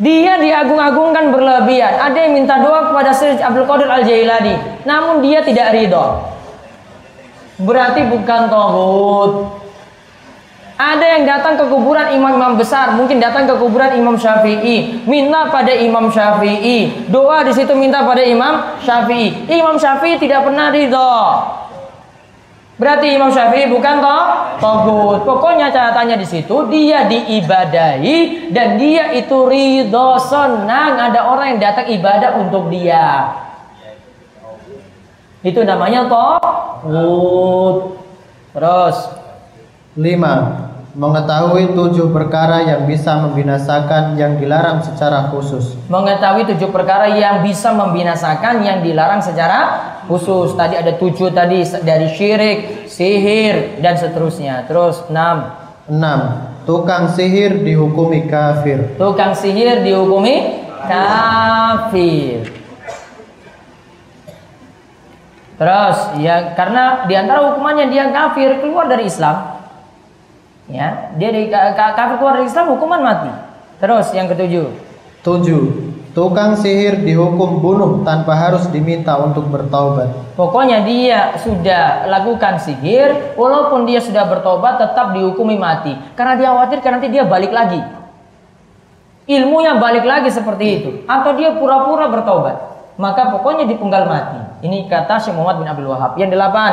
Dia 0.00 0.40
diagung-agungkan 0.40 1.28
berlebihan. 1.32 2.00
Ada 2.00 2.28
yang 2.28 2.32
minta 2.36 2.60
doa 2.60 2.88
kepada 2.92 3.12
Syekh 3.16 3.40
Abdul 3.40 3.64
Qadir 3.68 3.88
Al 3.88 4.04
Jailani, 4.04 4.84
namun 4.84 5.24
dia 5.24 5.40
tidak 5.40 5.72
ridho. 5.72 6.24
Berarti 7.60 8.08
bukan 8.08 8.48
tohut. 8.48 9.60
Ada 10.80 11.20
yang 11.20 11.28
datang 11.28 11.60
ke 11.60 11.64
kuburan 11.68 12.16
imam-imam 12.16 12.56
besar, 12.56 12.96
mungkin 12.96 13.20
datang 13.20 13.44
ke 13.44 13.52
kuburan 13.60 13.92
Imam 14.00 14.16
Syafi'i, 14.16 15.04
minta 15.04 15.52
pada 15.52 15.76
Imam 15.76 16.08
Syafi'i, 16.08 17.04
doa 17.12 17.44
di 17.44 17.52
situ 17.52 17.76
minta 17.76 18.00
pada 18.00 18.24
Imam 18.24 18.80
Syafi'i. 18.80 19.44
Imam 19.52 19.76
Syafi'i 19.76 20.16
tidak 20.16 20.40
pernah 20.48 20.72
ridho. 20.72 21.20
Berarti 22.80 23.12
Imam 23.12 23.28
Syafi'i 23.28 23.68
bukan 23.68 24.00
toh 24.00 24.24
togut. 24.56 25.20
Pokoknya 25.28 25.68
catatannya 25.68 26.16
di 26.16 26.24
situ 26.24 26.56
dia 26.72 27.04
diibadahi 27.04 28.48
dan 28.48 28.80
dia 28.80 29.12
itu 29.12 29.36
ridho 29.44 30.16
senang 30.16 30.96
ada 30.96 31.28
orang 31.28 31.54
yang 31.54 31.60
datang 31.60 31.92
ibadah 31.92 32.40
untuk 32.40 32.72
dia. 32.72 33.36
Itu 35.44 35.60
namanya 35.60 36.08
togut. 36.08 38.00
Terus 38.56 38.96
Lima, 40.00 40.69
mengetahui 40.90 41.70
tujuh 41.78 42.10
perkara 42.10 42.66
yang 42.66 42.82
bisa 42.82 43.14
membinasakan 43.22 44.18
yang 44.18 44.42
dilarang 44.42 44.82
secara 44.82 45.30
khusus. 45.30 45.78
mengetahui 45.86 46.50
tujuh 46.54 46.74
perkara 46.74 47.06
yang 47.14 47.46
bisa 47.46 47.70
membinasakan 47.70 48.66
yang 48.66 48.82
dilarang 48.82 49.22
secara 49.22 49.58
khusus. 50.10 50.58
Tadi 50.58 50.74
ada 50.74 50.98
tujuh 50.98 51.30
tadi 51.30 51.62
dari 51.86 52.10
syirik, 52.10 52.58
sihir 52.90 53.78
dan 53.78 53.94
seterusnya. 53.94 54.66
Terus 54.66 55.06
enam, 55.06 55.54
Enam, 55.90 56.20
tukang 56.66 57.10
sihir 57.14 57.62
dihukumi 57.62 58.26
kafir. 58.26 58.98
tukang 58.98 59.34
sihir 59.34 59.86
dihukumi 59.86 60.66
kafir. 60.86 62.50
Terus 65.54 65.98
ya 66.24 66.56
karena 66.56 67.04
di 67.04 67.14
antara 67.14 67.52
hukumannya 67.52 67.92
dia 67.92 68.10
kafir 68.10 68.58
keluar 68.58 68.90
dari 68.90 69.06
Islam. 69.06 69.59
Ya, 70.70 71.10
dia 71.18 71.30
di, 71.34 71.50
kafir 71.50 72.16
keluar 72.22 72.38
dari 72.38 72.46
Islam 72.46 72.78
hukuman 72.78 73.02
mati. 73.02 73.30
Terus 73.82 74.14
yang 74.14 74.30
ketujuh. 74.30 74.70
Tujuh. 75.26 75.62
Tukang 76.10 76.58
sihir 76.58 77.06
dihukum 77.06 77.62
bunuh 77.62 78.02
tanpa 78.02 78.34
harus 78.34 78.66
diminta 78.74 79.14
untuk 79.22 79.46
bertaubat. 79.46 80.34
Pokoknya 80.34 80.82
dia 80.82 81.38
sudah 81.38 82.02
lakukan 82.10 82.58
sihir, 82.58 83.38
walaupun 83.38 83.86
dia 83.86 84.02
sudah 84.02 84.26
bertobat 84.26 84.82
tetap 84.82 85.14
dihukumi 85.14 85.54
mati. 85.54 85.94
Karena 86.18 86.34
dia 86.34 86.50
khawatir 86.50 86.82
karena 86.82 86.98
nanti 86.98 87.14
dia 87.14 87.22
balik 87.22 87.54
lagi. 87.54 87.78
Ilmunya 89.30 89.78
balik 89.78 90.02
lagi 90.02 90.34
seperti 90.34 90.66
itu. 90.82 90.90
Atau 91.06 91.38
dia 91.38 91.54
pura-pura 91.54 92.10
bertobat. 92.10 92.58
Maka 92.98 93.30
pokoknya 93.30 93.70
dipenggal 93.70 94.10
mati. 94.10 94.66
Ini 94.66 94.90
kata 94.90 95.22
Syekh 95.22 95.38
Muhammad 95.38 95.62
bin 95.62 95.68
Abdul 95.70 95.94
Wahab. 95.94 96.18
Yang 96.18 96.34
delapan. 96.34 96.72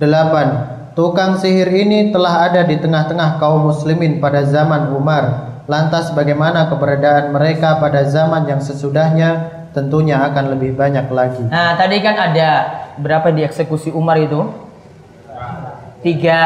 Delapan. 0.00 0.46
Tukang 0.92 1.40
sihir 1.40 1.72
ini 1.72 2.12
telah 2.12 2.48
ada 2.50 2.68
di 2.68 2.76
tengah-tengah 2.76 3.40
kaum 3.40 3.64
muslimin 3.64 4.20
pada 4.20 4.44
zaman 4.44 4.92
Umar 4.92 5.52
Lantas 5.70 6.10
bagaimana 6.10 6.66
keberadaan 6.66 7.30
mereka 7.30 7.78
pada 7.78 8.02
zaman 8.02 8.50
yang 8.50 8.58
sesudahnya 8.58 9.62
tentunya 9.70 10.18
akan 10.26 10.58
lebih 10.58 10.74
banyak 10.74 11.06
lagi. 11.06 11.46
Nah 11.46 11.78
tadi 11.78 12.02
kan 12.02 12.18
ada 12.18 12.50
berapa 12.98 13.30
dieksekusi 13.30 13.94
Umar 13.94 14.18
itu? 14.18 14.42
Tiga. 16.02 16.42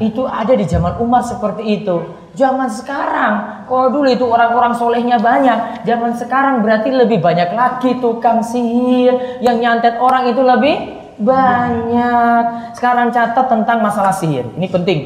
Itu 0.00 0.24
ada 0.24 0.56
di 0.56 0.64
zaman 0.64 0.96
Umar 1.04 1.20
seperti 1.20 1.84
itu. 1.84 2.16
Zaman 2.32 2.68
sekarang, 2.72 3.64
kalau 3.68 3.92
dulu 3.92 4.08
itu 4.08 4.24
orang-orang 4.24 4.72
solehnya 4.72 5.20
banyak. 5.20 5.84
Zaman 5.84 6.16
sekarang 6.16 6.64
berarti 6.64 6.96
lebih 6.96 7.20
banyak 7.20 7.52
lagi 7.52 8.00
tukang 8.00 8.40
sihir 8.40 9.44
yang 9.44 9.60
nyantet 9.60 10.00
orang 10.00 10.32
itu 10.32 10.40
lebih 10.40 11.05
banyak. 11.20 12.42
Sekarang 12.76 13.12
catat 13.12 13.46
tentang 13.46 13.78
masalah 13.84 14.12
sihir. 14.12 14.48
Ini 14.56 14.66
penting 14.68 14.98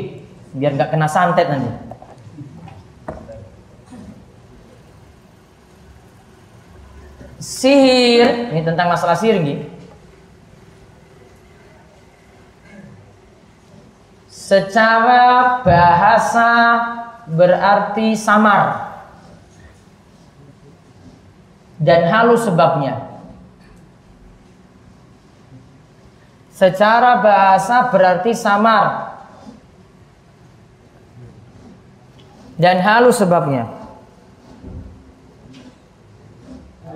biar 0.55 0.75
nggak 0.75 0.91
kena 0.95 1.07
santet 1.07 1.47
nanti. 1.47 1.91
sihir 7.41 8.53
ini 8.53 8.61
tentang 8.61 8.93
masalah 8.93 9.17
sihir 9.17 9.41
ini 9.41 9.65
secara 14.29 15.59
bahasa 15.65 16.53
berarti 17.33 18.13
samar 18.13 18.93
dan 21.81 22.13
halus 22.13 22.45
sebabnya 22.45 23.10
secara 26.61 27.25
bahasa 27.25 27.89
berarti 27.89 28.37
samar 28.37 29.17
dan 32.61 32.85
halus 32.85 33.17
sebabnya 33.17 33.65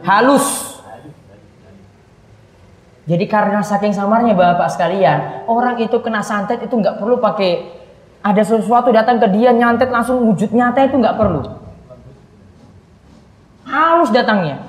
halus. 0.05 0.77
Jadi 3.05 3.25
karena 3.29 3.61
saking 3.61 3.93
samarnya 3.93 4.33
bapak 4.33 4.69
sekalian, 4.73 5.45
orang 5.49 5.77
itu 5.81 5.97
kena 6.01 6.25
santet 6.25 6.61
itu 6.65 6.73
nggak 6.73 7.01
perlu 7.01 7.21
pakai 7.21 7.69
ada 8.25 8.41
sesuatu 8.41 8.89
datang 8.89 9.21
ke 9.21 9.29
dia 9.33 9.53
nyantet 9.53 9.93
langsung 9.93 10.25
wujud 10.25 10.53
nyata 10.53 10.89
itu 10.89 10.97
nggak 10.97 11.17
perlu. 11.17 11.45
Halus 13.69 14.09
datangnya. 14.09 14.61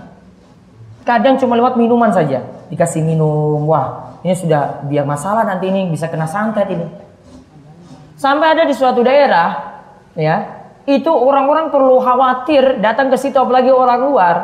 Kadang 1.08 1.40
cuma 1.40 1.56
lewat 1.56 1.80
minuman 1.80 2.12
saja, 2.12 2.44
dikasih 2.72 3.02
minum, 3.06 3.66
wah 3.70 4.18
ini 4.26 4.34
sudah 4.34 4.86
dia 4.90 5.06
masalah 5.06 5.46
nanti 5.46 5.70
ini 5.70 5.90
bisa 5.90 6.10
kena 6.10 6.26
santet 6.26 6.70
ini. 6.70 6.88
Sampai 8.16 8.56
ada 8.56 8.64
di 8.64 8.74
suatu 8.74 9.04
daerah, 9.06 9.82
ya 10.18 10.66
itu 10.86 11.10
orang-orang 11.10 11.74
perlu 11.74 11.98
khawatir 11.98 12.80
datang 12.80 13.10
ke 13.10 13.18
situ 13.18 13.36
apalagi 13.36 13.74
orang 13.74 14.00
luar 14.06 14.36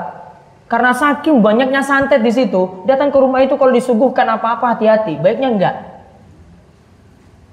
karena 0.72 0.96
saking 0.96 1.44
banyaknya 1.44 1.84
santet 1.84 2.24
di 2.24 2.32
situ, 2.32 2.88
datang 2.88 3.12
ke 3.12 3.20
rumah 3.20 3.44
itu 3.44 3.60
kalau 3.60 3.76
disuguhkan 3.76 4.24
apa-apa 4.40 4.72
hati-hati. 4.72 5.20
Baiknya 5.20 5.52
enggak. 5.52 5.76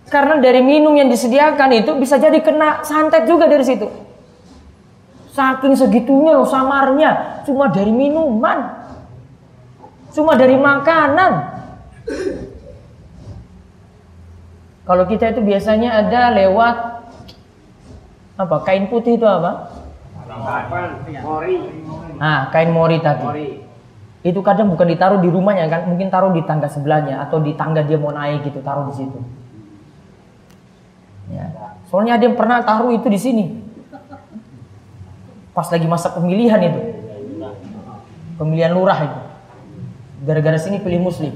Karena 0.07 0.39
dari 0.39 0.63
minum 0.63 0.95
yang 0.95 1.11
disediakan 1.11 1.83
itu 1.83 1.99
bisa 1.99 2.15
jadi 2.23 2.39
kena 2.39 2.87
santet 2.87 3.27
juga 3.27 3.51
dari 3.51 3.67
situ. 3.67 3.91
Saking 5.35 5.75
segitunya 5.75 6.39
loh 6.39 6.47
samarnya, 6.47 7.43
cuma 7.43 7.67
dari 7.67 7.91
minuman. 7.91 8.78
Cuma 10.19 10.35
dari 10.35 10.59
makanan. 10.59 11.33
Kalau 14.83 15.05
kita 15.07 15.31
itu 15.31 15.47
biasanya 15.47 16.03
ada 16.03 16.35
lewat 16.35 16.77
apa? 18.35 18.57
Kain 18.67 18.91
putih 18.91 19.15
itu 19.15 19.23
apa? 19.23 19.71
Nah, 22.19 22.51
kain 22.51 22.75
mori 22.75 22.99
tadi. 22.99 23.23
Mori. 23.23 23.63
Itu 24.27 24.43
kadang 24.43 24.75
bukan 24.75 24.91
ditaruh 24.91 25.23
di 25.23 25.31
rumahnya 25.31 25.71
kan, 25.71 25.87
mungkin 25.87 26.11
taruh 26.11 26.35
di 26.35 26.43
tangga 26.43 26.67
sebelahnya 26.67 27.23
atau 27.23 27.39
di 27.39 27.55
tangga 27.55 27.87
dia 27.87 27.95
mau 27.95 28.11
naik 28.11 28.43
gitu, 28.43 28.59
taruh 28.59 28.91
di 28.91 28.99
situ. 28.99 29.23
Ya. 31.31 31.47
Soalnya 31.87 32.19
ada 32.19 32.27
yang 32.27 32.35
pernah 32.35 32.59
taruh 32.67 32.91
itu 32.91 33.07
di 33.07 33.21
sini. 33.23 33.45
Pas 35.55 35.71
lagi 35.71 35.87
masa 35.87 36.11
pemilihan 36.11 36.59
itu. 36.59 36.81
Pemilihan 38.35 38.75
lurah 38.75 38.99
itu. 39.07 39.28
Gara-gara 40.27 40.59
sini 40.59 40.83
pilih 40.83 41.03
muslim. 41.03 41.35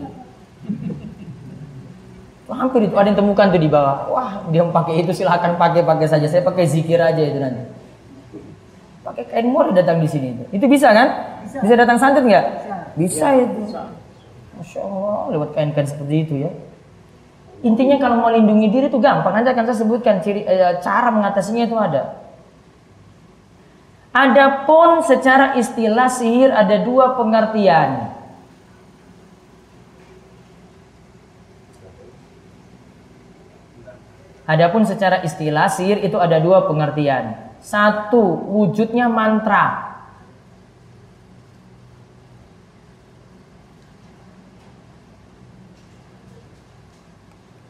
Hampir 2.53 2.85
itu 2.85 2.95
ada 2.95 3.09
yang 3.09 3.17
temukan 3.17 3.49
tuh 3.49 3.63
di 3.63 3.71
bawah. 3.71 4.13
Wah, 4.13 4.33
dia 4.53 4.61
pakai 4.61 5.01
itu 5.01 5.11
silahkan 5.17 5.57
pakai 5.57 5.83
pakai 5.83 6.07
saja. 6.07 6.29
Saya 6.29 6.45
pakai 6.45 6.69
zikir 6.69 7.01
aja 7.01 7.23
itu 7.23 7.39
nanti. 7.41 7.65
Pakai 9.03 9.25
kain 9.27 9.49
mori 9.49 9.73
datang 9.73 9.99
di 9.99 10.07
sini 10.07 10.37
itu. 10.37 10.45
Itu 10.61 10.67
bisa 10.69 10.93
kan? 10.93 11.09
Bisa, 11.43 11.59
bisa 11.65 11.75
datang 11.75 11.97
santet 11.99 12.23
nggak? 12.23 12.47
Bisa. 12.55 12.77
bisa 12.95 13.27
ya, 13.33 13.43
itu. 13.49 13.59
Bisa. 13.67 13.83
Masya 14.53 14.81
Allah, 14.85 15.21
lewat 15.33 15.49
kain-kain 15.57 15.89
seperti 15.89 16.15
itu 16.23 16.35
ya. 16.45 16.51
Intinya 17.63 17.97
kalau 17.99 18.19
mau 18.19 18.31
lindungi 18.31 18.69
diri 18.71 18.87
itu 18.91 18.99
gampang 18.99 19.39
aja 19.39 19.55
kan 19.55 19.67
saya 19.71 19.79
sebutkan 19.79 20.19
ciri 20.19 20.43
eh, 20.43 20.83
cara 20.83 21.09
mengatasinya 21.15 21.63
itu 21.67 21.77
ada. 21.79 22.23
Adapun 24.13 25.01
secara 25.03 25.57
istilah 25.57 26.11
sihir 26.11 26.53
ada 26.53 26.85
dua 26.85 27.17
pengertian. 27.17 28.13
Adapun 34.53 34.85
secara 34.85 35.25
istilah 35.25 35.73
sihir 35.73 36.05
itu 36.05 36.21
ada 36.21 36.37
dua 36.37 36.69
pengertian. 36.69 37.57
Satu, 37.65 38.21
wujudnya 38.53 39.09
mantra. 39.09 39.97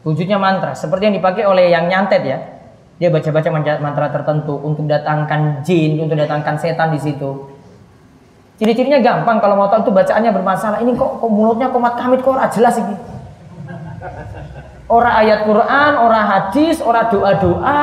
Wujudnya 0.03 0.35
mantra, 0.35 0.75
seperti 0.75 1.07
yang 1.07 1.15
dipakai 1.15 1.47
oleh 1.47 1.71
yang 1.71 1.87
nyantet 1.87 2.27
ya. 2.27 2.37
Dia 2.99 3.07
baca-baca 3.07 3.47
mantra 3.79 4.11
tertentu 4.11 4.59
untuk 4.59 4.83
datangkan 4.83 5.63
jin, 5.63 6.03
untuk 6.03 6.19
datangkan 6.19 6.59
setan 6.59 6.91
di 6.91 6.99
situ. 6.99 7.47
Ciri-cirinya 8.59 8.99
gampang 8.99 9.39
kalau 9.39 9.55
mau 9.55 9.71
tahu 9.71 9.87
itu 9.87 9.91
bacaannya 9.95 10.35
bermasalah. 10.35 10.83
Ini 10.83 10.91
kok, 10.99 11.23
kok 11.23 11.31
mulutnya 11.31 11.71
komat 11.71 11.95
kamit 11.95 12.19
kok 12.19 12.35
jelas 12.51 12.75
ini. 12.75 12.95
Orang 14.93 15.13
ayat 15.17 15.49
Quran, 15.49 15.91
orang 15.97 16.25
hadis, 16.29 16.77
orang 16.85 17.09
doa-doa, 17.09 17.81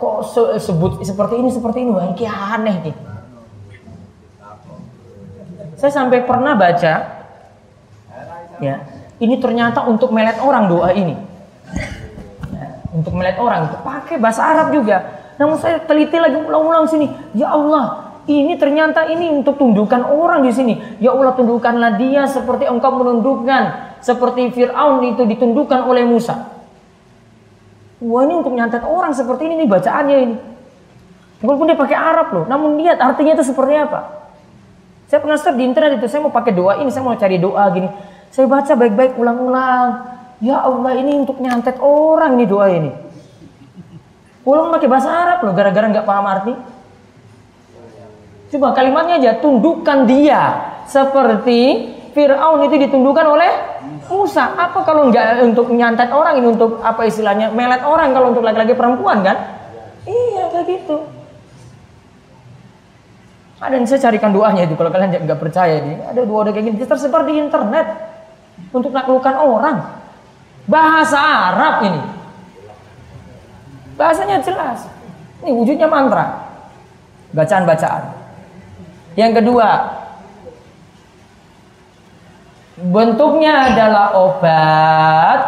kok 0.00 0.16
sebut 0.56 1.04
seperti 1.04 1.36
ini 1.36 1.52
seperti 1.52 1.84
ini. 1.84 1.90
Wah 1.92 2.08
ini 2.08 2.24
aneh 2.24 2.76
nih 2.88 2.96
saya 5.76 5.92
sampai 5.92 6.24
pernah 6.24 6.56
baca 6.56 6.94
ya 8.64 8.74
ini 9.20 9.36
ternyata 9.36 9.84
untuk 9.84 10.12
melet 10.12 10.36
orang 10.40 10.68
doa 10.68 10.92
ini. 10.92 11.16
Untuk 12.96 13.12
melet 13.12 13.36
orang 13.36 13.68
itu 13.68 13.76
pakai 13.84 14.16
bahasa 14.16 14.40
Arab 14.44 14.72
juga. 14.72 15.04
Namun 15.36 15.60
saya 15.60 15.80
teliti 15.84 16.16
lagi 16.16 16.36
ulang-ulang 16.36 16.88
sini. 16.88 17.12
Ya 17.36 17.52
Allah 17.52 18.16
ini 18.24 18.56
ternyata 18.56 19.04
ini 19.08 19.28
untuk 19.28 19.60
tundukan 19.60 20.00
orang 20.04 20.48
di 20.48 20.52
sini. 20.52 20.74
Ya 20.96 21.12
Allah 21.12 21.36
tundukkanlah 21.36 22.00
dia 22.00 22.24
seperti 22.24 22.64
engkau 22.64 22.92
menundukkan 22.96 23.85
seperti 24.00 24.52
Fir'aun 24.52 25.02
itu 25.14 25.22
ditundukkan 25.24 25.86
oleh 25.86 26.04
Musa 26.04 26.56
Wah 27.96 28.28
ini 28.28 28.34
untuk 28.36 28.52
nyantet 28.52 28.84
orang 28.84 29.16
seperti 29.16 29.48
ini 29.48 29.64
nih 29.64 29.68
bacaannya 29.72 30.16
ini. 30.20 30.36
Walaupun 31.40 31.64
dia 31.68 31.78
pakai 31.78 31.96
Arab 31.96 32.28
loh, 32.32 32.44
namun 32.44 32.76
lihat 32.76 33.00
artinya 33.00 33.32
itu 33.36 33.44
seperti 33.44 33.72
apa. 33.76 34.28
Saya 35.08 35.22
pernah 35.22 35.38
search 35.40 35.56
di 35.56 35.64
internet 35.64 35.96
itu, 36.00 36.08
saya 36.10 36.20
mau 36.24 36.32
pakai 36.32 36.52
doa 36.52 36.76
ini, 36.80 36.92
saya 36.92 37.04
mau 37.04 37.16
cari 37.16 37.40
doa 37.40 37.64
gini. 37.72 37.88
Saya 38.28 38.44
baca 38.50 38.72
baik-baik 38.76 39.16
ulang-ulang. 39.16 39.88
Ya 40.44 40.60
Allah 40.60 40.92
ini 40.92 41.24
untuk 41.24 41.40
nyantet 41.40 41.80
orang 41.80 42.36
nih 42.36 42.48
doa 42.48 42.66
ini. 42.68 42.90
Ulang 44.44 44.76
pakai 44.76 44.88
bahasa 44.92 45.08
Arab 45.08 45.38
loh, 45.48 45.54
gara-gara 45.56 45.86
nggak 45.88 46.04
paham 46.04 46.26
arti. 46.28 46.52
Coba 48.52 48.76
kalimatnya 48.76 49.16
aja 49.18 49.32
tundukkan 49.40 50.04
dia 50.04 50.42
seperti 50.84 51.92
Fir'aun 52.12 52.64
itu 52.68 52.76
ditundukkan 52.76 53.26
oleh 53.26 53.50
Musa. 54.10 54.54
Apa 54.54 54.82
kalau 54.86 55.10
nggak 55.10 55.42
untuk 55.42 55.70
nyantet 55.74 56.10
orang 56.10 56.38
ini 56.38 56.46
untuk 56.54 56.78
apa 56.82 57.06
istilahnya 57.06 57.50
melet 57.50 57.82
orang 57.82 58.14
kalau 58.14 58.30
untuk 58.30 58.46
laki-laki 58.46 58.74
perempuan 58.74 59.22
kan? 59.26 59.36
Iya 60.06 60.50
kayak 60.54 60.66
gitu. 60.70 60.96
Ada 63.56 63.72
yang 63.80 63.88
saya 63.88 64.00
carikan 64.06 64.36
doanya 64.36 64.68
itu 64.68 64.76
kalau 64.76 64.92
kalian 64.92 65.24
nggak 65.24 65.40
percaya 65.40 65.80
ini. 65.80 65.98
Ada 66.04 66.22
dua 66.28 66.44
ada 66.46 66.50
kayak 66.52 66.64
gini 66.70 66.76
tersebar 66.84 67.24
di 67.24 67.34
internet 67.40 67.86
untuk 68.70 68.92
naklukkan 68.92 69.34
orang. 69.36 69.76
Bahasa 70.66 71.18
Arab 71.18 71.74
ini. 71.88 72.02
Bahasanya 73.96 74.44
jelas. 74.44 74.84
Ini 75.40 75.50
wujudnya 75.56 75.88
mantra. 75.88 76.46
Bacaan-bacaan. 77.32 78.02
Yang 79.16 79.32
kedua, 79.40 79.68
bentuknya 82.76 83.72
adalah 83.72 84.06
obat 84.12 85.40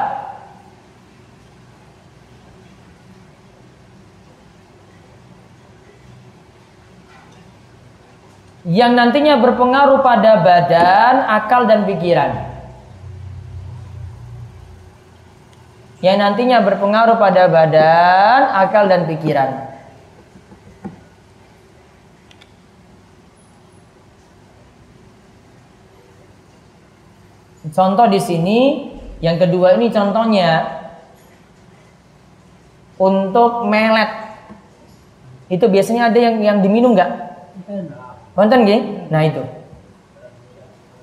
yang 8.69 8.93
nantinya 8.97 9.41
berpengaruh 9.41 10.01
pada 10.05 10.41
badan, 10.45 11.15
akal 11.29 11.65
dan 11.69 11.85
pikiran. 11.89 12.49
Yang 15.99 16.17
nantinya 16.21 16.59
berpengaruh 16.63 17.17
pada 17.19 17.51
badan, 17.51 18.41
akal 18.55 18.87
dan 18.87 19.09
pikiran. 19.09 19.68
Contoh 27.79 28.11
di 28.11 28.19
sini, 28.19 28.91
yang 29.23 29.39
kedua 29.39 29.79
ini 29.79 29.87
contohnya 29.87 30.67
untuk 32.99 33.71
melet. 33.71 34.35
Itu 35.47 35.71
biasanya 35.71 36.11
ada 36.11 36.19
yang 36.19 36.43
yang 36.43 36.59
diminum 36.59 36.99
nggak? 36.99 37.13
Konten 38.35 38.67
gini? 38.67 39.07
Nah 39.15 39.23
itu. 39.23 39.47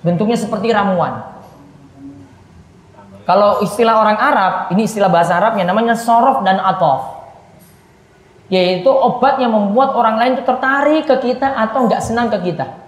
Bentuknya 0.03 0.35
seperti 0.35 0.75
ramuan. 0.75 1.23
Kalau 3.23 3.63
istilah 3.63 3.95
orang 3.95 4.19
Arab, 4.19 4.53
ini 4.75 4.83
istilah 4.83 5.07
bahasa 5.07 5.39
Arabnya 5.39 5.63
namanya 5.63 5.95
sorof 5.95 6.43
dan 6.43 6.59
atof. 6.59 7.23
Yaitu 8.51 8.91
obat 8.91 9.39
yang 9.39 9.55
membuat 9.55 9.95
orang 9.95 10.19
lain 10.19 10.31
itu 10.35 10.43
tertarik 10.43 11.07
ke 11.07 11.15
kita 11.23 11.55
atau 11.55 11.87
nggak 11.87 12.03
senang 12.03 12.27
ke 12.27 12.51
kita. 12.51 12.84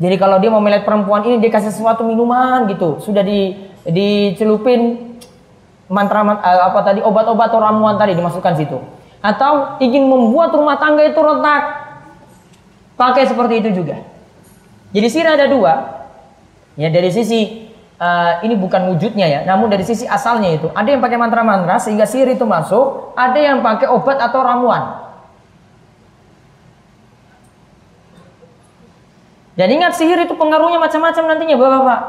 Jadi 0.00 0.16
kalau 0.16 0.40
dia 0.40 0.48
mau 0.48 0.64
melihat 0.64 0.88
perempuan 0.88 1.20
ini 1.28 1.36
dia 1.44 1.52
kasih 1.52 1.68
sesuatu 1.68 2.00
minuman 2.08 2.64
gitu, 2.72 3.04
sudah 3.04 3.20
di 3.20 3.52
dicelupin 3.84 5.12
mantra 5.92 6.24
eh, 6.40 6.60
apa 6.72 6.80
tadi 6.80 7.00
obat-obat 7.04 7.52
atau 7.52 7.60
ramuan 7.60 8.00
tadi 8.00 8.16
dimasukkan 8.16 8.56
situ. 8.56 8.80
Atau 9.20 9.76
ingin 9.84 10.08
membuat 10.08 10.56
rumah 10.56 10.80
tangga 10.80 11.04
itu 11.04 11.20
retak, 11.20 11.62
pakai 12.96 13.28
seperti 13.28 13.60
itu 13.60 13.84
juga. 13.84 14.00
Jadi 14.96 15.06
sihir 15.12 15.28
ada 15.28 15.44
dua. 15.52 15.72
Ya 16.80 16.88
dari 16.88 17.12
sisi 17.12 17.68
uh, 18.00 18.40
ini 18.40 18.56
bukan 18.56 18.96
wujudnya 18.96 19.28
ya, 19.28 19.40
namun 19.44 19.68
dari 19.68 19.84
sisi 19.84 20.08
asalnya 20.08 20.56
itu 20.56 20.72
ada 20.72 20.88
yang 20.88 21.04
pakai 21.04 21.20
mantra-mantra 21.20 21.76
sehingga 21.76 22.08
sihir 22.08 22.32
itu 22.32 22.48
masuk, 22.48 23.12
ada 23.12 23.36
yang 23.36 23.60
pakai 23.60 23.84
obat 23.92 24.16
atau 24.16 24.40
ramuan. 24.40 25.09
Dan 29.60 29.76
ingat 29.76 29.92
sihir 30.00 30.24
itu 30.24 30.32
pengaruhnya 30.40 30.80
macam-macam 30.80 31.36
nantinya 31.36 31.56
Bapak-bapak. 31.60 32.00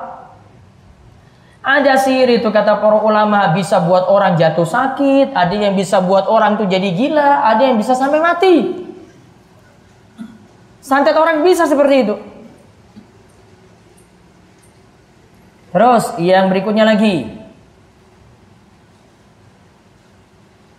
Ada 1.62 2.00
sihir 2.00 2.40
itu 2.40 2.48
kata 2.48 2.80
para 2.80 3.04
ulama 3.04 3.52
bisa 3.52 3.84
buat 3.84 4.08
orang 4.08 4.40
jatuh 4.40 4.64
sakit, 4.64 5.36
ada 5.36 5.52
yang 5.52 5.76
bisa 5.76 6.00
buat 6.00 6.32
orang 6.32 6.56
tuh 6.56 6.72
jadi 6.72 6.96
gila, 6.96 7.44
ada 7.44 7.68
yang 7.68 7.76
bisa 7.76 7.92
sampai 7.92 8.24
mati. 8.24 8.56
Santet 10.80 11.12
orang 11.20 11.44
bisa 11.44 11.68
seperti 11.68 11.96
itu. 12.08 12.16
Terus 15.76 16.04
yang 16.24 16.48
berikutnya 16.48 16.88
lagi. 16.88 17.36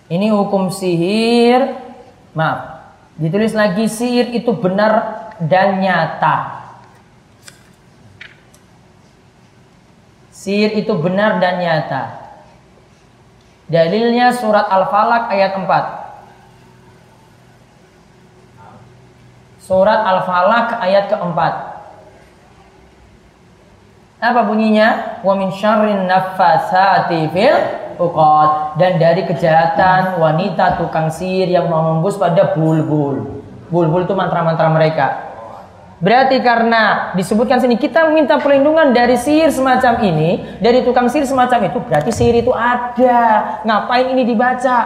Ini 0.09 0.27
hukum 0.33 0.73
sihir. 0.73 1.69
Maaf. 2.33 2.81
Ditulis 3.21 3.53
lagi 3.53 3.93
sihir 3.93 4.33
itu 4.33 4.57
benar 4.57 5.37
dan 5.37 5.85
nyata. 5.85 6.62
Sihir 10.43 10.75
itu 10.75 10.91
benar 10.99 11.39
dan 11.39 11.63
nyata. 11.63 12.35
Dalilnya 13.71 14.35
surat 14.35 14.67
Al-Falaq 14.67 15.31
ayat 15.31 15.55
4. 15.55 15.71
Surat 19.63 20.03
Al-Falaq 20.03 20.83
ayat 20.83 21.07
keempat. 21.15 21.55
Apa 24.19 24.43
bunyinya? 24.51 25.23
Wa 25.23 25.39
min 25.39 25.55
syarrin 25.55 26.11
fil 27.31 27.59
uqad 28.03 28.83
dan 28.83 28.99
dari 28.99 29.23
kejahatan 29.23 30.19
wanita 30.19 30.83
tukang 30.83 31.07
sihir 31.07 31.47
yang 31.47 31.71
mengembus 31.71 32.19
pada 32.19 32.51
bulbul. 32.51 33.47
Bulbul 33.71 34.03
itu 34.03 34.15
mantra-mantra 34.19 34.67
mereka. 34.75 35.32
Berarti 36.03 36.43
karena 36.43 37.15
disebutkan 37.15 37.63
sini 37.63 37.79
kita 37.79 38.11
meminta 38.11 38.35
perlindungan 38.43 38.91
dari 38.91 39.15
sihir 39.15 39.55
semacam 39.55 40.03
ini, 40.03 40.59
dari 40.59 40.83
tukang 40.83 41.07
sihir 41.07 41.31
semacam 41.31 41.71
itu, 41.71 41.79
berarti 41.79 42.11
sihir 42.11 42.43
itu 42.43 42.51
ada. 42.51 43.63
Ngapain 43.63 44.11
ini 44.11 44.27
dibaca? 44.27 44.79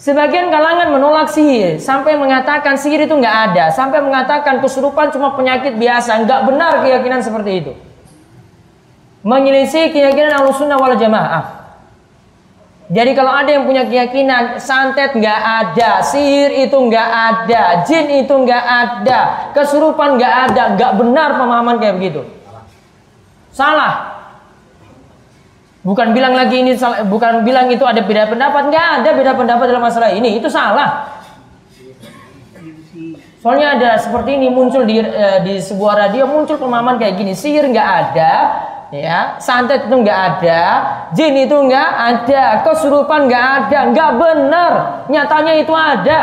Sebagian 0.00 0.48
kalangan 0.48 0.96
menolak 0.96 1.28
sihir 1.28 1.76
sampai 1.76 2.16
mengatakan 2.16 2.80
sihir 2.80 3.04
itu 3.04 3.12
nggak 3.12 3.36
ada, 3.52 3.68
sampai 3.68 4.00
mengatakan 4.00 4.64
kesurupan 4.64 5.12
cuma 5.12 5.36
penyakit 5.36 5.76
biasa. 5.76 6.24
Nggak 6.24 6.40
benar 6.48 6.72
keyakinan 6.88 7.20
seperti 7.20 7.52
itu. 7.60 7.72
Menyelisih 9.20 9.92
keyakinan 9.92 10.40
Ahlussunnah 10.40 10.80
wal 10.80 10.96
Jamaah. 10.96 11.55
Jadi 12.86 13.18
kalau 13.18 13.34
ada 13.34 13.50
yang 13.50 13.66
punya 13.66 13.82
keyakinan 13.82 14.62
santet 14.62 15.10
nggak 15.10 15.40
ada, 15.42 16.06
sihir 16.06 16.54
itu 16.54 16.78
nggak 16.78 17.10
ada, 17.10 17.82
jin 17.82 18.06
itu 18.22 18.30
nggak 18.30 18.62
ada, 18.62 19.50
kesurupan 19.50 20.14
nggak 20.14 20.34
ada, 20.50 20.62
nggak 20.78 20.92
benar 20.94 21.34
pemahaman 21.34 21.82
kayak 21.82 21.98
begitu. 21.98 22.22
Salah. 23.50 24.14
Bukan 25.82 26.14
bilang 26.14 26.38
lagi 26.38 26.62
ini 26.62 26.78
salah, 26.78 27.02
bukan 27.02 27.42
bilang 27.42 27.66
itu 27.74 27.82
ada 27.82 27.98
beda 28.06 28.30
pendapat, 28.30 28.70
nggak 28.70 28.86
ada 29.02 29.10
beda 29.18 29.32
pendapat 29.34 29.64
dalam 29.66 29.82
masalah 29.82 30.10
ini, 30.14 30.38
itu 30.38 30.46
salah. 30.46 31.10
Soalnya 33.42 33.78
ada 33.78 33.90
seperti 33.98 34.34
ini 34.38 34.50
muncul 34.50 34.82
di 34.86 34.98
eh, 34.98 35.38
di 35.42 35.62
sebuah 35.62 36.06
radio 36.06 36.26
muncul 36.26 36.58
pemahaman 36.58 36.98
kayak 36.98 37.18
gini, 37.18 37.34
sihir 37.34 37.66
nggak 37.70 37.88
ada, 38.10 38.32
ya 38.94 39.42
santet 39.42 39.90
itu 39.90 39.96
nggak 39.98 40.20
ada 40.38 40.62
jin 41.10 41.34
itu 41.34 41.56
nggak 41.58 41.90
ada 41.90 42.44
kesurupan 42.62 43.26
nggak 43.26 43.46
ada 43.66 43.78
nggak 43.90 44.10
benar. 44.14 44.72
Nyatanya 45.10 45.52
itu 45.58 45.74
ada. 45.74 46.22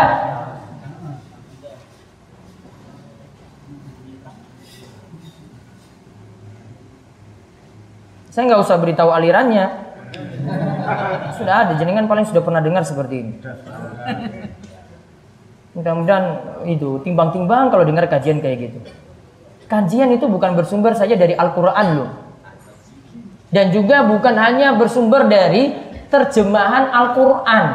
Saya 8.33 8.49
nggak 8.49 8.65
usah 8.65 8.81
beritahu 8.81 9.13
alirannya. 9.13 9.67
Sudah 11.37 11.55
ada 11.67 11.73
jenengan 11.77 12.09
paling 12.09 12.25
sudah 12.25 12.41
pernah 12.41 12.59
dengar 12.63 12.81
seperti 12.81 13.15
ini. 13.21 13.33
Mudah-mudahan 15.73 16.25
itu 16.69 17.01
timbang-timbang 17.01 17.69
kalau 17.69 17.85
dengar 17.85 18.09
kajian 18.09 18.41
kayak 18.41 18.69
gitu. 18.69 18.79
Kajian 19.69 20.09
itu 20.13 20.25
bukan 20.29 20.53
bersumber 20.57 20.93
saja 20.93 21.17
dari 21.17 21.33
Al-Quran 21.33 21.87
loh 21.97 22.22
dan 23.53 23.69
juga 23.69 24.01
bukan 24.01 24.33
hanya 24.33 24.73
bersumber 24.73 25.29
dari 25.29 25.77
terjemahan 26.09 26.89
Al-Quran. 26.89 27.65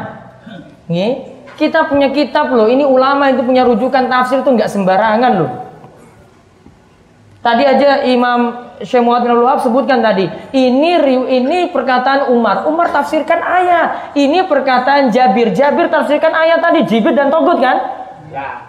Kita 1.55 1.87
punya 1.87 2.11
kitab 2.11 2.51
loh, 2.51 2.67
ini 2.67 2.83
ulama 2.83 3.31
itu 3.31 3.43
punya 3.43 3.63
rujukan 3.63 4.11
tafsir 4.11 4.43
itu 4.43 4.51
nggak 4.51 4.67
sembarangan 4.67 5.31
loh. 5.39 5.51
Tadi 7.39 7.63
aja 7.63 8.03
Imam 8.03 8.67
Syekh 8.83 8.99
Muhammad 8.99 9.31
bin 9.31 9.43
Wahab 9.43 9.59
sebutkan 9.63 10.03
tadi, 10.03 10.27
ini 10.51 10.99
ini 11.31 11.71
perkataan 11.71 12.31
Umar. 12.31 12.67
Umar 12.67 12.91
tafsirkan 12.91 13.39
ayat. 13.39 14.11
Ini 14.15 14.43
perkataan 14.47 15.11
Jabir. 15.11 15.55
Jabir 15.55 15.87
tafsirkan 15.87 16.35
ayat 16.35 16.59
tadi, 16.59 16.83
Jibir 16.87 17.15
dan 17.15 17.31
Togut 17.31 17.59
kan? 17.63 17.79
Ya. 18.31 18.67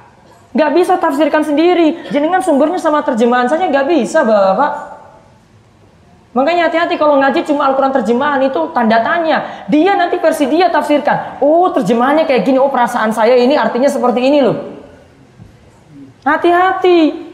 Gak 0.51 0.71
bisa 0.75 0.99
tafsirkan 0.99 1.47
sendiri. 1.47 2.11
Jenengan 2.11 2.43
sumbernya 2.43 2.79
sama 2.79 3.07
terjemahan 3.07 3.47
saja 3.47 3.71
gak 3.71 3.87
bisa, 3.87 4.27
Bapak. 4.27 5.00
Makanya 6.31 6.71
hati-hati 6.71 6.95
kalau 6.95 7.19
ngaji 7.19 7.43
cuma 7.43 7.67
Al-Quran 7.67 7.91
terjemahan 7.91 8.39
itu 8.47 8.71
tanda 8.71 9.03
tanya. 9.03 9.67
Dia 9.67 9.99
nanti 9.99 10.15
versi 10.23 10.47
dia 10.47 10.71
tafsirkan. 10.71 11.43
Oh 11.43 11.67
terjemahannya 11.75 12.23
kayak 12.23 12.47
gini. 12.47 12.59
Oh 12.63 12.71
perasaan 12.71 13.11
saya 13.11 13.35
ini 13.35 13.59
artinya 13.59 13.91
seperti 13.91 14.23
ini 14.23 14.39
loh. 14.39 14.57
Hati-hati. 16.23 17.31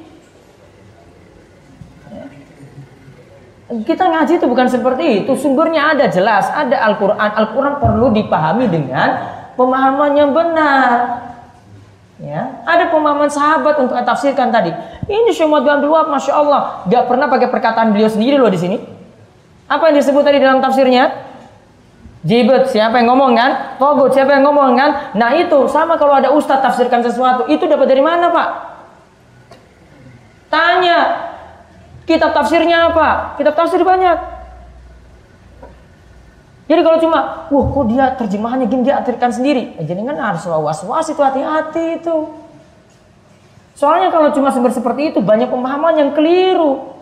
Kita 3.85 4.05
ngaji 4.09 4.41
itu 4.41 4.47
bukan 4.49 4.69
seperti 4.71 5.05
itu. 5.27 5.33
Sumbernya 5.37 5.93
ada 5.93 6.09
jelas. 6.09 6.49
Ada 6.49 6.81
Al-Quran. 6.89 7.19
Al-Quran 7.21 7.75
perlu 7.77 8.07
dipahami 8.17 8.65
dengan 8.65 9.09
pemahaman 9.61 10.13
yang 10.17 10.31
benar. 10.33 10.93
Ya, 12.17 12.65
ada 12.65 12.89
pemahaman 12.89 13.29
sahabat 13.29 13.77
untuk 13.77 13.93
tafsirkan 13.93 14.49
tadi. 14.49 14.73
Ini 15.05 15.37
semua 15.37 15.61
Abdul 15.61 15.93
Wahab, 15.93 16.09
masya 16.09 16.33
Allah, 16.33 16.81
gak 16.89 17.05
pernah 17.13 17.29
pakai 17.29 17.53
perkataan 17.53 17.93
beliau 17.93 18.09
sendiri 18.09 18.41
loh 18.41 18.49
di 18.49 18.57
sini. 18.57 18.81
Apa 19.69 19.93
yang 19.93 20.01
disebut 20.01 20.25
tadi 20.25 20.41
dalam 20.41 20.65
tafsirnya? 20.65 21.13
Jibet, 22.25 22.73
siapa 22.73 22.99
yang 22.99 23.13
ngomong 23.13 23.37
kan? 23.37 23.51
Togut, 23.77 24.17
siapa 24.17 24.33
yang 24.33 24.49
ngomong 24.49 24.75
kan? 24.75 25.13
Nah 25.13 25.37
itu 25.37 25.69
sama 25.69 26.01
kalau 26.01 26.17
ada 26.17 26.33
ustadz 26.33 26.65
tafsirkan 26.65 27.05
sesuatu, 27.05 27.47
itu 27.53 27.69
dapat 27.69 27.87
dari 27.87 28.01
mana 28.01 28.33
pak? 28.33 28.49
Tanya, 30.49 30.99
kitab 32.09 32.33
tafsirnya 32.33 32.91
apa? 32.91 33.37
Kitab 33.37 33.55
tafsir 33.55 33.85
banyak. 33.85 34.36
Jadi 36.67 36.81
kalau 36.83 36.99
cuma, 36.99 37.19
wah 37.47 37.67
kok 37.71 37.85
dia 37.87 38.05
terjemahannya 38.19 38.67
gini 38.67 38.83
dia 38.91 38.99
atirkan 38.99 39.31
sendiri. 39.31 39.79
Ya, 39.79 39.95
jadi 39.95 40.03
kan 40.03 40.19
harus 40.19 40.43
was-was 40.43 41.07
itu 41.07 41.23
hati-hati 41.23 42.03
itu. 42.03 42.17
Soalnya 43.79 44.11
kalau 44.11 44.35
cuma 44.35 44.51
sumber 44.51 44.75
seperti 44.75 45.15
itu 45.15 45.23
banyak 45.23 45.47
pemahaman 45.47 45.95
yang 45.95 46.11
keliru. 46.11 46.97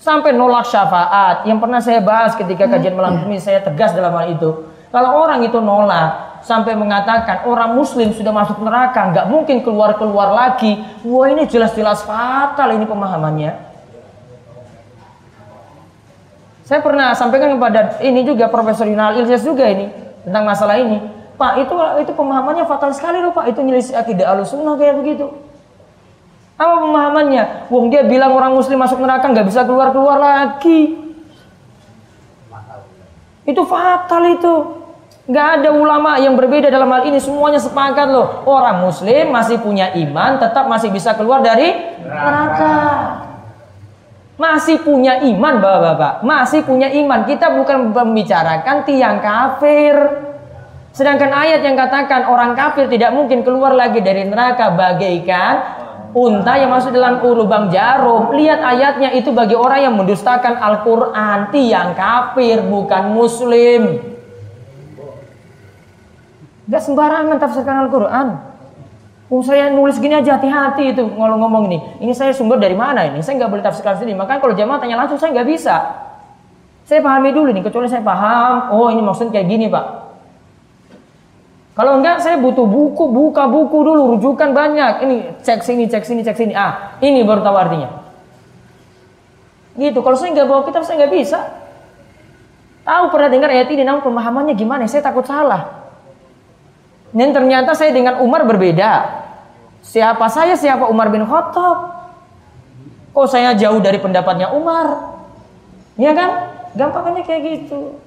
Sampai 0.00 0.32
nolak 0.32 0.64
syafaat. 0.72 1.44
Yang 1.44 1.58
pernah 1.60 1.80
saya 1.84 2.00
bahas 2.00 2.32
ketika 2.32 2.64
kajian 2.64 2.96
malam 2.96 3.28
ini 3.28 3.36
saya 3.36 3.60
tegas 3.60 3.92
dalam 3.92 4.14
hal 4.16 4.32
itu. 4.32 4.72
Kalau 4.88 5.10
orang 5.26 5.42
itu 5.44 5.58
nolak 5.60 6.40
sampai 6.46 6.76
mengatakan 6.76 7.48
orang 7.48 7.72
muslim 7.74 8.12
sudah 8.12 8.30
masuk 8.30 8.60
neraka 8.60 9.10
nggak 9.10 9.26
mungkin 9.26 9.60
keluar-keluar 9.60 10.32
lagi. 10.32 10.80
Wah 11.04 11.28
ini 11.28 11.44
jelas-jelas 11.44 12.06
fatal 12.08 12.72
ini 12.72 12.88
pemahamannya. 12.88 13.73
Saya 16.64 16.80
pernah 16.80 17.12
sampaikan 17.12 17.52
kepada 17.60 18.00
ini 18.00 18.24
juga 18.24 18.48
Profesor 18.48 18.88
Yunal 18.88 19.20
Ilyas 19.20 19.44
juga 19.44 19.68
ini 19.68 19.92
tentang 20.24 20.48
masalah 20.48 20.80
ini. 20.80 20.96
Pak, 21.36 21.60
itu 21.60 21.74
itu 22.00 22.12
pemahamannya 22.16 22.64
fatal 22.64 22.88
sekali 22.96 23.20
loh 23.20 23.36
Pak. 23.36 23.52
Itu 23.52 23.60
nyelisih 23.60 23.92
akidah 24.00 24.32
alusunnah 24.32 24.80
kayak 24.80 24.96
begitu. 24.96 25.28
Apa 26.56 26.80
pemahamannya? 26.80 27.68
Wong 27.68 27.92
dia 27.92 28.06
bilang 28.08 28.32
orang 28.32 28.56
muslim 28.56 28.80
masuk 28.80 28.96
neraka 29.02 29.28
nggak 29.28 29.44
bisa 29.44 29.66
keluar-keluar 29.68 30.16
lagi. 30.16 30.96
Itu 33.44 33.68
fatal 33.68 34.24
itu. 34.32 34.54
Nggak 35.28 35.46
ada 35.60 35.68
ulama 35.72 36.16
yang 36.16 36.32
berbeda 36.32 36.72
dalam 36.72 36.88
hal 36.88 37.04
ini. 37.04 37.20
Semuanya 37.20 37.60
sepakat 37.60 38.08
loh. 38.08 38.46
Orang 38.48 38.88
muslim 38.88 39.28
masih 39.28 39.60
punya 39.60 39.92
iman, 40.00 40.40
tetap 40.40 40.64
masih 40.64 40.88
bisa 40.88 41.12
keluar 41.12 41.44
dari 41.44 41.76
neraka. 42.00 43.33
Masih 44.34 44.82
punya 44.82 45.22
iman 45.22 45.62
bapak-bapak. 45.62 46.26
Masih 46.26 46.66
punya 46.66 46.90
iman. 46.90 47.22
Kita 47.22 47.54
bukan 47.54 47.94
membicarakan 47.94 48.82
tiang 48.82 49.22
kafir. 49.22 49.94
Sedangkan 50.94 51.30
ayat 51.34 51.62
yang 51.62 51.74
katakan 51.74 52.26
Orang 52.26 52.54
kafir 52.54 52.90
tidak 52.90 53.14
mungkin 53.14 53.46
keluar 53.46 53.70
lagi 53.70 54.02
dari 54.02 54.26
neraka. 54.26 54.74
Bagaikan 54.74 55.54
unta 56.18 56.58
yang 56.58 56.74
masuk 56.74 56.90
dalam 56.90 57.22
lubang 57.22 57.70
jarum. 57.70 58.34
Lihat 58.34 58.58
ayatnya 58.58 59.14
itu 59.14 59.30
bagi 59.30 59.54
orang 59.54 59.86
yang 59.86 59.94
mendustakan 59.94 60.58
Al-Quran. 60.58 61.54
Tiang 61.54 61.94
kafir 61.94 62.58
bukan 62.66 63.14
muslim. 63.14 63.82
Gak 66.66 66.82
sembarangan 66.82 67.38
tafsirkan 67.38 67.86
Al-Quran 67.86 68.53
Oh, 69.32 69.40
saya 69.40 69.72
nulis 69.72 69.96
gini 69.96 70.12
aja 70.12 70.36
hati-hati 70.36 70.92
itu 70.92 71.02
kalau 71.16 71.40
ngomong 71.40 71.72
ini. 71.72 71.78
Ini 72.04 72.12
saya 72.12 72.36
sumber 72.36 72.60
dari 72.60 72.76
mana 72.76 73.08
ini? 73.08 73.24
Saya 73.24 73.40
nggak 73.40 73.50
boleh 73.56 73.64
tafsirkan 73.64 73.96
sendiri. 73.96 74.12
Makanya 74.20 74.40
kalau 74.44 74.52
jamaah 74.52 74.78
tanya 74.78 75.00
langsung 75.00 75.16
saya 75.16 75.32
nggak 75.32 75.48
bisa. 75.48 75.76
Saya 76.84 77.00
pahami 77.00 77.32
dulu 77.32 77.48
nih, 77.48 77.64
kecuali 77.64 77.88
saya 77.88 78.04
paham. 78.04 78.76
Oh 78.76 78.92
ini 78.92 79.00
maksud 79.00 79.32
kayak 79.32 79.48
gini 79.48 79.72
pak. 79.72 80.04
Kalau 81.74 81.98
enggak 81.98 82.22
saya 82.22 82.38
butuh 82.38 82.68
buku, 82.68 83.10
buka 83.10 83.50
buku 83.50 83.78
dulu, 83.80 84.14
rujukan 84.14 84.52
banyak. 84.54 84.92
Ini 85.08 85.16
cek 85.42 85.64
sini, 85.64 85.88
cek 85.88 86.04
sini, 86.04 86.20
cek 86.22 86.36
sini. 86.36 86.52
Ah, 86.54 87.00
ini 87.00 87.24
baru 87.24 87.40
tahu 87.42 87.56
artinya. 87.56 87.90
Gitu. 89.74 89.98
Kalau 89.98 90.14
saya 90.14 90.30
nggak 90.36 90.46
bawa 90.46 90.62
kitab 90.68 90.86
saya 90.86 91.02
nggak 91.02 91.12
bisa. 91.16 91.40
Tahu 92.84 93.04
pernah 93.10 93.28
dengar 93.32 93.48
ayat 93.50 93.72
ini, 93.72 93.82
namun 93.82 94.04
pemahamannya 94.04 94.54
gimana? 94.54 94.84
Saya 94.86 95.00
takut 95.00 95.24
salah. 95.24 95.83
Dan 97.14 97.30
ternyata 97.30 97.78
saya 97.78 97.94
dengan 97.94 98.18
Umar 98.18 98.42
berbeda. 98.42 99.22
Siapa 99.86 100.26
saya, 100.26 100.58
siapa 100.58 100.90
Umar 100.90 101.14
bin 101.14 101.22
Khattab? 101.22 101.94
Kok 103.14 103.30
saya 103.30 103.54
jauh 103.54 103.78
dari 103.78 104.02
pendapatnya 104.02 104.50
Umar? 104.50 105.14
Iya 105.94 106.10
kan? 106.10 106.30
Gampangnya 106.74 107.22
kayak 107.22 107.42
gitu. 107.46 108.02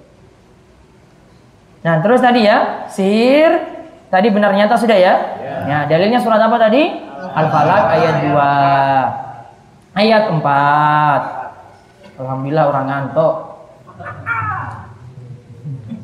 Nah, 1.88 2.04
terus 2.04 2.20
tadi 2.20 2.44
ya, 2.44 2.84
sihir 2.92 3.64
tadi 4.12 4.28
benar 4.28 4.52
nyata 4.52 4.76
sudah 4.76 5.00
ya? 5.00 5.16
ya. 5.40 5.56
Nah, 5.64 5.82
dalilnya 5.88 6.20
surat 6.20 6.44
apa 6.44 6.60
tadi? 6.60 6.92
Al-Falaq 7.16 7.84
ayat 7.96 8.16
2. 8.28 9.96
Ayat 9.96 10.24
4. 10.36 12.20
Alhamdulillah 12.20 12.66
orang 12.68 12.86
ngantuk. 12.92 13.36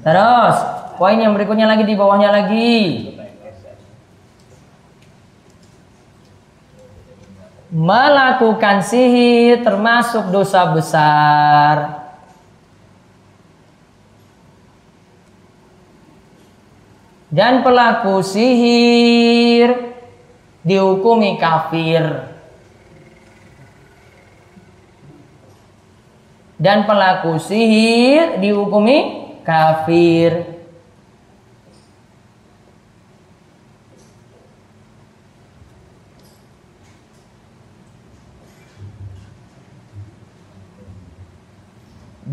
Terus, 0.07 0.55
Poin 1.03 1.19
yang 1.19 1.35
berikutnya 1.35 1.67
lagi 1.67 1.83
di 1.83 1.99
bawahnya 1.99 2.31
lagi. 2.31 3.11
Melakukan 7.75 8.79
sihir 8.87 9.67
termasuk 9.67 10.31
dosa 10.31 10.63
besar. 10.71 12.07
Dan 17.27 17.67
pelaku 17.67 18.23
sihir 18.23 19.75
dihukumi 20.63 21.35
kafir. 21.35 22.31
Dan 26.55 26.87
pelaku 26.87 27.43
sihir 27.43 28.39
dihukumi 28.39 28.97
kafir. 29.43 30.52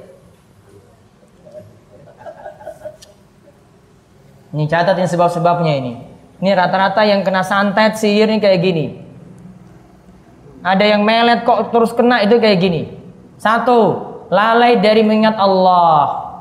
Ini 4.50 4.64
catat 4.66 4.96
ini 4.98 5.06
sebab-sebabnya 5.06 5.72
ini. 5.76 5.92
Ini 6.40 6.50
rata-rata 6.56 7.04
yang 7.04 7.20
kena 7.20 7.44
santet 7.44 8.00
sihir 8.00 8.32
ini 8.32 8.40
kayak 8.40 8.60
gini. 8.64 8.86
Ada 10.64 10.96
yang 10.96 11.04
melet 11.04 11.44
kok 11.44 11.68
terus 11.68 11.92
kena 11.92 12.24
itu 12.24 12.40
kayak 12.40 12.58
gini. 12.58 12.82
Satu, 13.36 14.00
lalai 14.32 14.80
dari 14.80 15.04
mengingat 15.04 15.36
Allah. 15.36 16.32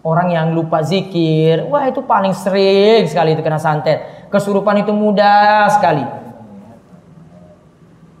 Orang 0.00 0.32
yang 0.32 0.56
lupa 0.56 0.80
zikir, 0.80 1.68
wah 1.68 1.84
itu 1.84 2.00
paling 2.00 2.32
sering 2.32 3.04
sekali 3.04 3.36
itu 3.36 3.44
kena 3.44 3.60
santet. 3.60 4.28
Kesurupan 4.32 4.80
itu 4.80 4.92
mudah 4.96 5.68
sekali. 5.76 6.27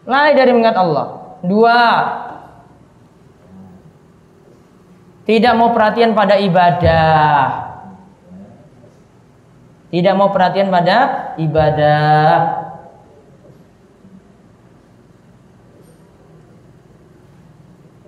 Lalai 0.08 0.32
dari 0.32 0.56
mengingat 0.56 0.80
Allah. 0.80 1.36
Dua, 1.44 1.80
tidak 5.28 5.52
mau 5.60 5.76
perhatian 5.76 6.16
pada 6.16 6.40
ibadah. 6.40 7.68
Tidak 9.92 10.14
mau 10.16 10.32
perhatian 10.32 10.72
pada 10.72 10.96
ibadah. 11.36 12.24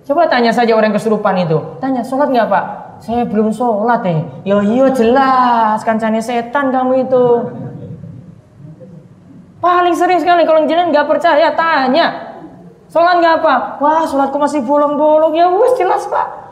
Coba 0.08 0.26
tanya 0.32 0.56
saja 0.56 0.72
orang 0.72 0.96
kesurupan 0.96 1.44
itu. 1.44 1.60
Tanya, 1.84 2.00
sholat 2.00 2.32
nggak 2.32 2.48
pak? 2.48 2.64
Saya 3.04 3.28
belum 3.28 3.52
sholat 3.52 4.00
eh. 4.08 4.20
Yo 4.48 4.64
yo 4.64 4.88
jelas, 4.96 5.84
kancane 5.84 6.24
setan 6.24 6.72
kamu 6.72 7.04
itu. 7.04 7.24
Paling 9.60 9.92
sering 9.92 10.16
sekali 10.16 10.48
kalau 10.48 10.64
jenengan 10.64 10.88
nggak 10.88 11.04
percaya 11.04 11.52
tanya. 11.52 12.32
Sholat 12.88 13.20
nggak 13.20 13.44
apa? 13.44 13.76
Wah 13.78 14.08
sholatku 14.08 14.40
masih 14.40 14.64
bolong-bolong 14.64 15.36
ya 15.36 15.52
wes 15.52 15.76
jelas 15.76 16.08
pak. 16.08 16.48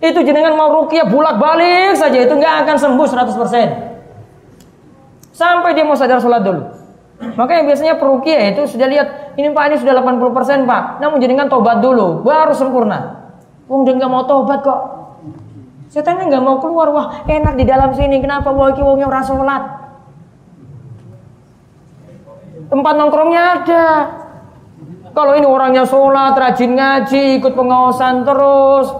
Itu 0.00 0.24
jenengan 0.24 0.56
mau 0.56 0.72
rukyah 0.72 1.04
bulak 1.06 1.38
balik 1.38 1.94
saja 1.94 2.18
itu 2.24 2.34
nggak 2.34 2.66
akan 2.66 2.76
sembuh 2.80 3.06
100%. 3.06 5.36
Sampai 5.36 5.76
dia 5.76 5.84
mau 5.84 5.94
sadar 5.94 6.18
sholat 6.18 6.42
dulu. 6.42 6.64
Makanya 7.38 7.62
biasanya 7.70 7.94
perukia 8.00 8.50
itu 8.50 8.66
sudah 8.66 8.90
lihat 8.90 9.38
ini 9.38 9.54
pak 9.54 9.70
ini 9.70 9.78
sudah 9.78 9.94
80% 10.00 10.66
pak. 10.66 10.98
Namun 10.98 11.20
jenengan 11.20 11.46
tobat 11.46 11.78
dulu 11.84 12.26
baru 12.26 12.56
sempurna. 12.56 13.20
Wong 13.68 13.84
dia 13.84 13.94
nggak 14.00 14.10
mau 14.10 14.24
tobat 14.26 14.64
kok. 14.64 14.80
Setannya 15.92 16.26
nggak 16.26 16.42
mau 16.42 16.58
keluar. 16.58 16.90
Wah 16.90 17.06
enak 17.28 17.54
di 17.54 17.64
dalam 17.68 17.94
sini. 17.94 18.18
Kenapa 18.18 18.50
wah 18.50 18.74
wongnya 18.74 19.06
orang 19.06 19.22
sholat? 19.22 19.62
Tempat 22.68 22.92
nongkrongnya 22.96 23.42
ada. 23.60 23.86
Kalau 25.14 25.32
ini 25.38 25.46
orangnya 25.46 25.86
sholat, 25.86 26.34
rajin 26.34 26.74
ngaji, 26.74 27.38
ikut 27.38 27.54
pengawasan 27.54 28.26
terus, 28.26 28.90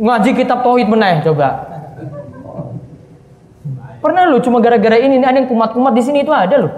ngaji 0.00 0.30
kitab 0.32 0.64
tauhid 0.64 0.88
meneh 0.88 1.20
coba. 1.20 1.68
Pernah 4.00 4.26
lu 4.32 4.40
cuma 4.40 4.58
gara-gara 4.58 4.98
ini 4.98 5.20
ada 5.22 5.38
yang 5.38 5.46
kumat-kumat 5.46 5.92
di 5.94 6.02
sini 6.02 6.24
itu 6.24 6.32
ada 6.32 6.56
loh. 6.56 6.72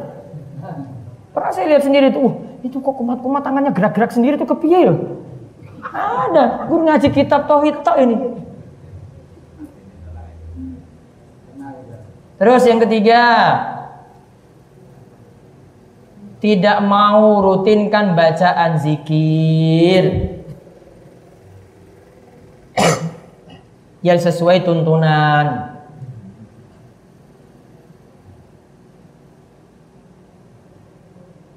Pernah 1.32 1.50
saya 1.54 1.70
lihat 1.70 1.82
sendiri 1.86 2.10
tuh, 2.10 2.20
uh, 2.30 2.34
itu 2.66 2.76
kok 2.82 2.94
kumat-kumat 2.98 3.42
tangannya 3.46 3.72
gerak-gerak 3.72 4.10
sendiri 4.12 4.34
tuh 4.36 4.50
kepiye 4.50 4.90
loh. 4.90 4.98
Ada, 5.94 6.66
guru 6.66 6.84
ngaji 6.90 7.08
kitab 7.14 7.46
tauhid 7.46 7.80
tok 7.80 7.96
ini. 8.02 8.16
Terus 12.34 12.62
yang 12.66 12.82
ketiga, 12.82 13.22
tidak 16.44 16.84
mau 16.84 17.40
rutinkan 17.40 18.12
bacaan 18.12 18.76
zikir 18.76 20.28
yang 24.04 24.20
sesuai 24.20 24.60
tuntunan. 24.60 25.72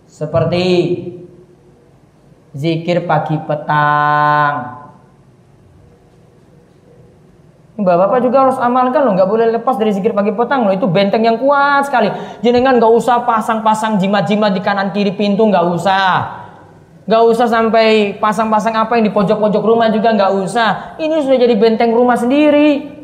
Seperti 0.08 0.66
zikir 2.56 3.04
pagi 3.04 3.36
petang, 3.44 4.87
Bapak-bapak 7.78 8.26
juga 8.26 8.38
harus 8.50 8.58
amalkan 8.58 9.06
loh, 9.06 9.14
nggak 9.14 9.30
boleh 9.30 9.46
lepas 9.54 9.78
dari 9.78 9.94
zikir 9.94 10.10
pagi 10.10 10.34
petang 10.34 10.66
loh. 10.66 10.74
Itu 10.74 10.90
benteng 10.90 11.22
yang 11.22 11.38
kuat 11.38 11.86
sekali. 11.86 12.10
Jenengan 12.42 12.82
nggak 12.82 12.90
usah 12.90 13.22
pasang-pasang 13.22 14.02
jimat-jimat 14.02 14.50
di 14.50 14.66
kanan 14.66 14.90
kiri 14.90 15.14
pintu, 15.14 15.46
nggak 15.46 15.66
usah. 15.78 16.10
Nggak 17.06 17.24
usah 17.30 17.46
sampai 17.46 18.18
pasang-pasang 18.18 18.74
apa 18.74 18.98
yang 18.98 19.06
di 19.06 19.14
pojok-pojok 19.14 19.62
rumah 19.62 19.94
juga 19.94 20.10
nggak 20.10 20.32
usah. 20.42 20.98
Ini 20.98 21.22
sudah 21.22 21.38
jadi 21.38 21.54
benteng 21.54 21.94
rumah 21.94 22.18
sendiri. 22.18 22.98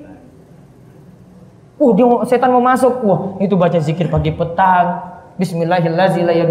Uh, 1.78 1.94
dia 1.94 2.10
setan 2.26 2.50
mau 2.50 2.66
masuk. 2.66 2.94
Wah, 3.06 3.22
itu 3.38 3.54
baca 3.54 3.78
zikir 3.78 4.10
pagi 4.10 4.34
petang. 4.34 5.22
Bismillahirrahmanirrahim. 5.34 6.46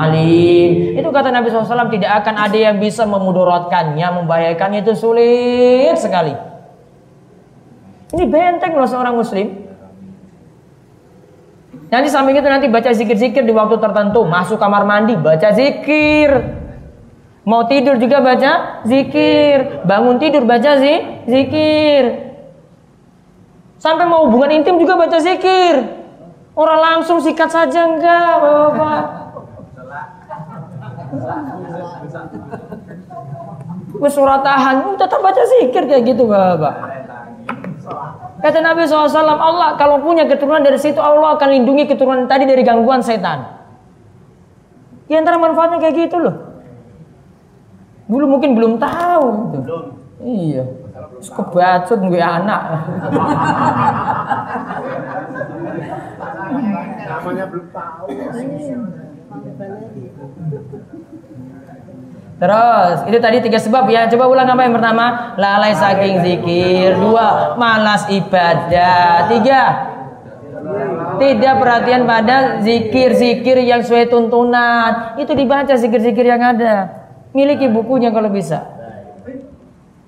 alim. 0.00 0.96
Itu 0.96 1.12
kata 1.12 1.28
Nabi 1.28 1.52
SAW 1.52 1.92
tidak 1.92 2.24
akan 2.24 2.34
ada 2.40 2.56
yang 2.56 2.80
bisa 2.80 3.04
memudaratkannya, 3.04 4.24
membahayakannya 4.24 4.80
itu 4.80 4.96
sulit 4.96 5.92
sekali. 6.00 6.32
Ini 8.16 8.24
benteng 8.24 8.80
loh 8.80 8.88
seorang 8.88 9.12
muslim. 9.12 9.68
Nanti 11.92 12.08
samping 12.08 12.40
itu 12.40 12.48
nanti 12.48 12.72
baca 12.72 12.88
zikir-zikir 12.88 13.44
di 13.44 13.52
waktu 13.52 13.76
tertentu, 13.76 14.24
masuk 14.24 14.56
kamar 14.56 14.88
mandi 14.88 15.20
baca 15.20 15.52
zikir. 15.52 16.32
Mau 17.44 17.68
tidur 17.68 18.00
juga 18.00 18.24
baca 18.24 18.84
zikir, 18.88 19.84
bangun 19.84 20.16
tidur 20.16 20.48
baca 20.48 20.80
zikir. 21.28 22.27
Sampai 23.78 24.10
mau 24.10 24.26
hubungan 24.26 24.50
intim 24.50 24.74
juga 24.78 24.98
baca 24.98 25.18
zikir. 25.22 25.86
Orang 26.58 26.78
langsung 26.82 27.22
sikat 27.22 27.46
saja 27.46 27.86
enggak, 27.86 28.34
Bapak. 28.42 29.02
Bersurat 34.02 34.42
tahan, 34.42 34.98
tetap 34.98 35.22
baca 35.22 35.42
zikir 35.46 35.86
kayak 35.86 36.02
gitu, 36.10 36.26
Bapak. 36.26 36.74
Kata 38.38 38.58
Nabi 38.62 38.86
SAW, 38.86 39.10
Allah 39.14 39.74
kalau 39.74 39.98
punya 39.98 40.26
keturunan 40.26 40.62
dari 40.62 40.78
situ 40.78 40.98
Allah 41.02 41.34
akan 41.34 41.48
lindungi 41.58 41.90
keturunan 41.90 42.30
tadi 42.30 42.46
dari 42.46 42.62
gangguan 42.62 43.02
setan. 43.02 43.46
Di 45.10 45.14
antara 45.18 45.40
manfaatnya 45.40 45.82
kayak 45.82 45.94
gitu 46.06 46.22
loh. 46.22 46.34
Dulu 48.06 48.24
mungkin 48.38 48.54
belum 48.54 48.78
tahu. 48.78 49.26
Gitu. 49.58 49.76
Iya. 50.22 50.64
Kebacut 51.18 51.98
gue 52.06 52.22
anak. 52.22 52.62
Namanya 57.08 57.44
belum 57.50 57.66
tahu. 57.74 58.04
Terus, 62.38 62.96
itu 63.10 63.18
tadi 63.18 63.36
tiga 63.42 63.58
sebab 63.58 63.90
ya. 63.90 64.06
Coba 64.06 64.30
ulang 64.30 64.46
apa 64.46 64.62
yang 64.62 64.74
pertama? 64.78 65.34
Lalai 65.34 65.74
saking 65.74 66.22
zikir. 66.22 66.94
Dua, 66.94 67.58
malas 67.58 68.06
ibadah. 68.06 69.26
Tiga, 69.26 69.62
tidak 71.18 71.54
perhatian 71.58 72.06
pada 72.06 72.62
zikir-zikir 72.62 73.58
yang 73.66 73.82
sesuai 73.82 74.06
tuntunan. 74.06 75.18
Itu 75.18 75.34
dibaca 75.34 75.74
zikir-zikir 75.74 76.30
yang 76.30 76.38
ada. 76.38 77.10
Miliki 77.34 77.66
bukunya 77.66 78.14
kalau 78.14 78.30
bisa. 78.30 78.77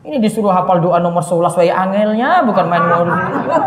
Ini 0.00 0.16
disuruh 0.16 0.48
hafal 0.48 0.80
doa 0.80 0.96
nomor 0.96 1.20
11 1.20 1.60
waya 1.60 1.74
angelnya 1.76 2.40
bukan 2.48 2.66
main 2.72 2.84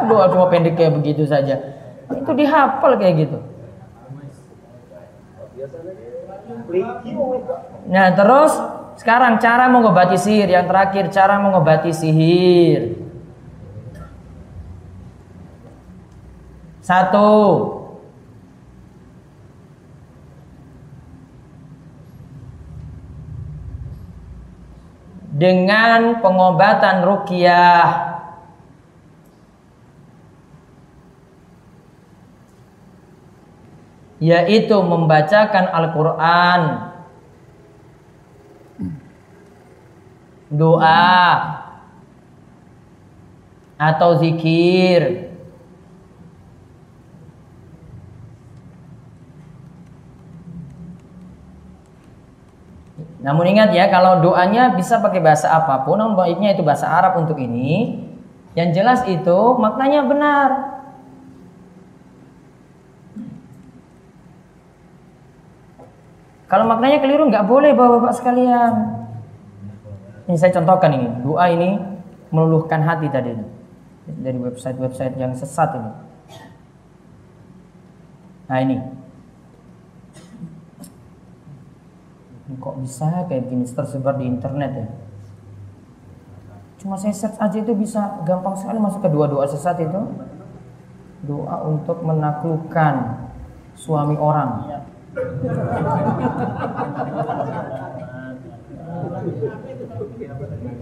doa 0.09 0.25
cuma 0.33 0.49
pendek 0.49 0.73
kayak 0.73 0.97
begitu 0.97 1.29
saja. 1.29 1.61
Itu 2.09 2.33
dihafal 2.33 2.97
kayak 2.97 3.15
gitu. 3.29 3.37
Nah 7.85 8.07
terus 8.17 8.51
sekarang 8.97 9.37
cara 9.37 9.69
mengobati 9.69 10.17
sihir 10.17 10.49
yang 10.49 10.65
terakhir 10.65 11.13
cara 11.13 11.37
mengobati 11.37 11.93
sihir. 11.93 12.97
Satu 16.81 17.29
dengan 25.33 26.21
pengobatan 26.21 27.01
ruqyah. 27.01 28.13
Yaitu 34.21 34.77
membacakan 34.79 35.65
Al-Qur'an. 35.73 36.61
Doa. 40.53 41.19
Atau 43.81 44.21
zikir 44.21 45.32
Namun 53.23 53.55
ingat 53.55 53.71
ya, 53.71 53.87
kalau 53.87 54.19
doanya 54.19 54.75
bisa 54.75 54.99
pakai 54.99 55.23
bahasa 55.23 55.47
apa 55.47 55.87
pun, 55.87 55.95
namun 55.95 56.19
baiknya 56.19 56.51
itu 56.51 56.61
bahasa 56.61 56.91
Arab 56.91 57.23
untuk 57.23 57.39
ini. 57.39 58.03
Yang 58.53 58.69
jelas 58.77 58.99
itu 59.07 59.39
maknanya 59.57 60.05
benar. 60.05 60.49
Kalau 66.51 66.69
maknanya 66.69 67.01
keliru 67.01 67.31
nggak 67.31 67.49
boleh 67.49 67.73
bapak-bapak 67.73 68.13
sekalian. 68.13 68.73
Ini 70.29 70.37
saya 70.37 70.53
contohkan 70.53 70.93
ini, 70.93 71.07
doa 71.25 71.49
ini 71.49 71.81
meluluhkan 72.29 72.85
hati 72.85 73.09
tadi 73.09 73.33
dari 74.05 74.37
website-website 74.37 75.17
yang 75.17 75.33
sesat 75.33 75.73
ini. 75.79 75.91
Nah 78.51 78.57
ini, 78.61 78.77
kok 82.59 82.75
bisa 82.81 83.25
kayak 83.29 83.49
gini? 83.49 83.63
Tersebar 83.65 84.17
di 84.17 84.25
internet 84.27 84.71
ya? 84.73 84.87
Cuma 86.83 86.99
saya 86.99 87.15
search 87.15 87.39
aja 87.39 87.57
itu 87.63 87.71
bisa 87.71 88.19
gampang 88.27 88.59
sekali 88.59 88.75
masuk 88.75 88.99
ke 88.99 89.09
dua 89.09 89.31
doa 89.31 89.47
sesat 89.47 89.79
itu. 89.79 90.01
Doa 91.23 91.63
untuk 91.63 92.03
menaklukkan 92.03 93.23
suami 93.79 94.19
orang. 94.19 94.83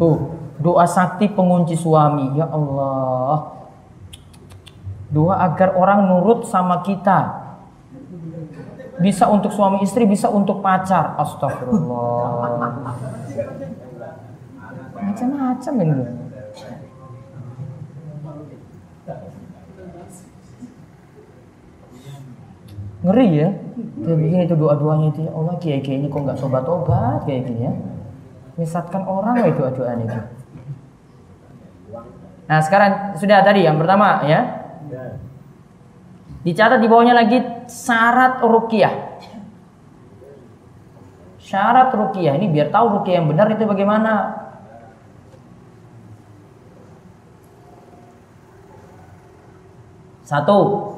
Tuh 0.01 0.17
doa 0.57 0.85
sakti 0.89 1.29
pengunci 1.29 1.77
suami. 1.77 2.33
Ya 2.33 2.49
Allah. 2.49 3.61
Doa 5.13 5.35
agar 5.43 5.75
orang 5.77 6.07
nurut 6.09 6.49
sama 6.49 6.81
kita 6.81 7.40
bisa 9.01 9.25
untuk 9.27 9.49
suami 9.51 9.81
istri, 9.81 10.05
bisa 10.05 10.29
untuk 10.29 10.61
pacar. 10.61 11.17
Astagfirullah. 11.17 12.61
Macam-macam 15.01 15.73
ini. 15.81 16.05
Ngeri 23.01 23.27
ya. 23.33 23.49
Kayak 24.01 24.17
begini 24.17 24.45
itu 24.45 24.55
doa-doanya 24.57 25.07
itu 25.09 25.19
ya 25.25 25.31
Allah 25.33 25.55
kiai 25.57 25.81
kiai 25.81 25.97
ini 25.97 26.07
kok 26.09 26.21
nggak 26.21 26.37
tobat-tobat 26.37 27.25
kayak 27.25 27.49
gini 27.49 27.65
ya. 27.65 27.73
Menyesatkan 28.57 29.03
orang 29.09 29.41
itu 29.41 29.61
doa 29.61 29.93
itu. 29.97 30.19
Nah 32.45 32.59
sekarang 32.61 33.17
sudah 33.17 33.41
tadi 33.41 33.65
yang 33.65 33.81
pertama 33.81 34.21
ya 34.27 34.61
Dicatat 36.41 36.81
di 36.81 36.89
bawahnya 36.89 37.13
lagi 37.13 37.37
syarat 37.71 38.43
rukiah. 38.43 39.15
Syarat 41.39 41.95
rukiah 41.95 42.35
ini 42.35 42.51
biar 42.51 42.67
tahu 42.67 42.99
rukiah 42.99 43.23
yang 43.23 43.31
benar 43.31 43.47
itu 43.47 43.63
bagaimana. 43.63 44.43
Satu, 50.27 50.91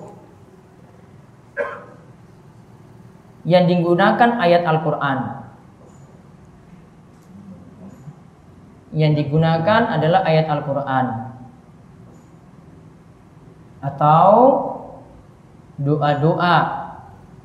yang 3.43 3.65
digunakan 3.65 4.29
ayat 4.39 4.61
Al-Quran. 4.61 5.19
Yang 8.93 9.25
digunakan 9.25 9.81
adalah 9.89 10.21
ayat 10.21 10.45
Al-Quran. 10.53 11.05
Atau 13.81 14.29
doa-doa 15.81 16.57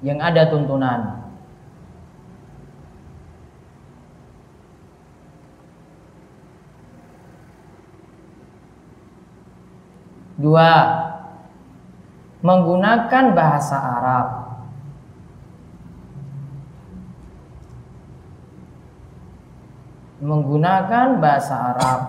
yang 0.04 0.18
ada 0.20 0.46
tuntunan. 0.52 1.18
Dua, 10.38 10.70
menggunakan 12.46 13.24
bahasa 13.34 13.74
Arab. 13.74 14.26
Menggunakan 20.22 21.18
bahasa 21.18 21.54
Arab. 21.74 22.00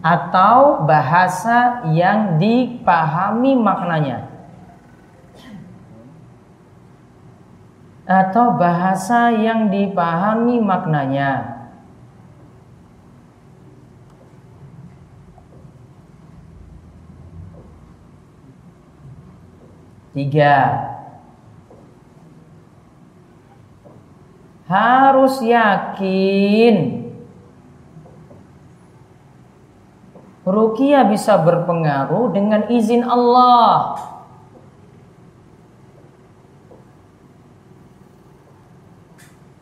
Atau 0.00 0.88
bahasa 0.88 1.84
yang 1.92 2.40
dipahami 2.40 3.52
maknanya. 3.56 4.32
Atau 8.08 8.58
bahasa 8.58 9.30
yang 9.30 9.70
dipahami 9.70 10.58
maknanya. 10.58 11.62
Tiga. 20.10 20.90
Harus 24.66 25.38
yakin 25.42 27.09
Rukia 30.50 31.06
bisa 31.06 31.38
berpengaruh 31.38 32.34
dengan 32.34 32.66
izin 32.66 33.06
Allah. 33.06 33.94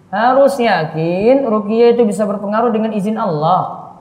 Harus 0.08 0.56
yakin 0.56 1.44
rukia 1.44 1.92
itu 1.92 2.08
bisa 2.08 2.24
berpengaruh 2.24 2.72
dengan 2.72 2.96
izin 2.96 3.20
Allah. 3.20 3.92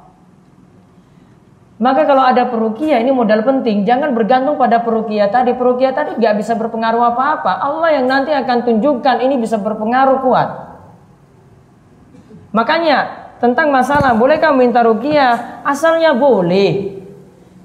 Maka 1.77 2.07
kalau 2.09 2.23
ada 2.23 2.47
perukia 2.47 2.97
ini 3.03 3.11
modal 3.11 3.43
penting, 3.43 3.83
jangan 3.83 4.15
bergantung 4.15 4.55
pada 4.55 4.81
perukia 4.81 5.27
tadi. 5.27 5.53
Perukia 5.53 5.91
tadi 5.91 6.15
nggak 6.15 6.39
bisa 6.39 6.55
berpengaruh 6.55 7.13
apa-apa. 7.13 7.59
Allah 7.59 7.99
yang 7.99 8.07
nanti 8.07 8.31
akan 8.31 8.63
tunjukkan 8.65 9.21
ini 9.21 9.35
bisa 9.37 9.59
berpengaruh 9.59 10.23
kuat. 10.23 10.49
Makanya 12.55 13.26
tentang 13.37 13.69
masalah. 13.69 14.13
Bolehkah 14.13 14.53
minta 14.53 14.81
rukiah 14.85 15.61
asalnya 15.65 16.13
boleh. 16.13 16.97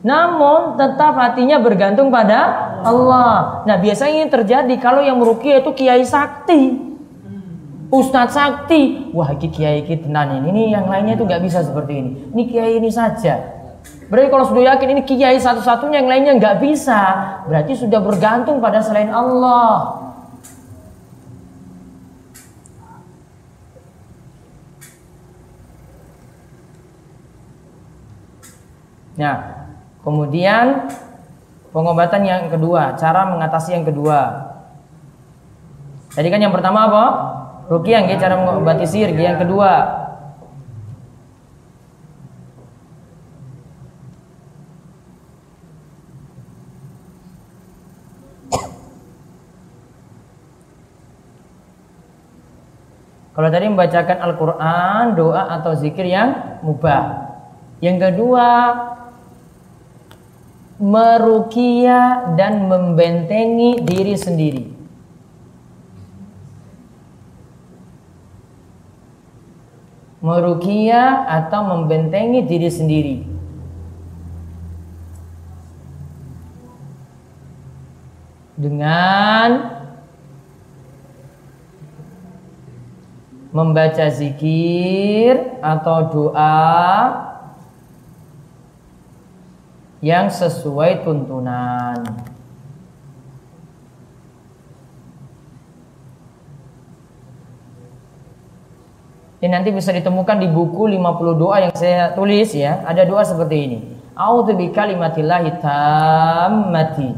Namun 0.03 0.75
tetap 0.75 1.15
hatinya 1.15 1.63
bergantung 1.63 2.11
pada 2.11 2.75
Allah. 2.83 3.63
Nah 3.63 3.77
biasanya 3.79 4.27
ini 4.27 4.29
terjadi 4.29 4.75
kalau 4.83 4.99
yang 4.99 5.19
merukiah 5.21 5.63
itu 5.63 5.71
kiai 5.71 6.03
sakti. 6.03 6.91
Ustadz 7.93 8.35
sakti. 8.35 9.13
Wah 9.13 9.31
ini 9.37 9.49
kiai 9.53 9.85
ini 9.85 9.97
tenan 10.01 10.41
ini, 10.41 10.49
ini 10.49 10.63
yang 10.73 10.89
lainnya 10.89 11.15
itu 11.15 11.29
nggak 11.29 11.45
bisa 11.45 11.61
seperti 11.61 11.93
ini. 12.01 12.11
Ini 12.33 12.43
kiai 12.49 12.73
ini 12.81 12.89
saja. 12.89 13.63
Berarti 14.09 14.29
kalau 14.33 14.45
sudah 14.49 14.75
yakin 14.75 14.89
ini 14.99 15.03
kiai 15.05 15.39
satu-satunya 15.39 16.03
yang 16.03 16.11
lainnya 16.11 16.33
nggak 16.37 16.57
bisa, 16.65 17.01
berarti 17.47 17.73
sudah 17.79 18.01
bergantung 18.03 18.59
pada 18.59 18.83
selain 18.83 19.13
Allah. 19.13 20.02
Nah, 29.23 29.39
kemudian 30.03 30.91
pengobatan 31.71 32.27
yang 32.27 32.51
kedua, 32.51 32.99
cara 32.99 33.31
mengatasi 33.31 33.79
yang 33.79 33.87
kedua. 33.87 34.51
Tadi 36.11 36.27
kan 36.27 36.43
yang 36.43 36.51
pertama 36.51 36.91
apa? 36.91 37.05
Rukiah, 37.71 38.03
cara 38.19 38.35
mengobati 38.35 38.83
sihir. 38.83 39.15
Yang 39.15 39.47
kedua, 39.47 40.03
Kalau 53.33 53.49
tadi 53.49 53.65
membacakan 53.65 54.19
Al-Quran, 54.29 55.17
doa 55.17 55.57
atau 55.57 55.73
zikir 55.73 56.05
yang 56.05 56.61
mubah. 56.61 57.33
Yang 57.81 58.13
kedua, 58.13 58.47
merukia 60.83 62.35
dan 62.35 62.67
membentengi 62.67 63.87
diri 63.87 64.19
sendiri. 64.19 64.65
Merukia 70.19 71.23
atau 71.31 71.63
membentengi 71.71 72.43
diri 72.43 72.71
sendiri. 72.71 73.17
Dengan 78.59 79.51
membaca 83.55 84.07
zikir 84.11 85.59
atau 85.63 86.11
doa 86.11 87.32
yang 90.03 90.27
sesuai 90.27 91.07
tuntunan. 91.07 92.03
Ini 99.43 99.51
nanti 99.51 99.75
bisa 99.75 99.91
ditemukan 99.91 100.39
di 100.39 100.47
buku 100.51 100.87
50 100.87 101.35
doa 101.39 101.57
yang 101.67 101.75
saya 101.75 102.15
tulis 102.15 102.55
ya. 102.55 102.83
Ada 102.87 103.07
doa 103.07 103.27
seperti 103.27 103.57
ini. 103.59 103.79
A'udzu 104.15 104.55
bikalimatillahi 104.55 105.59
tammati 105.59 107.11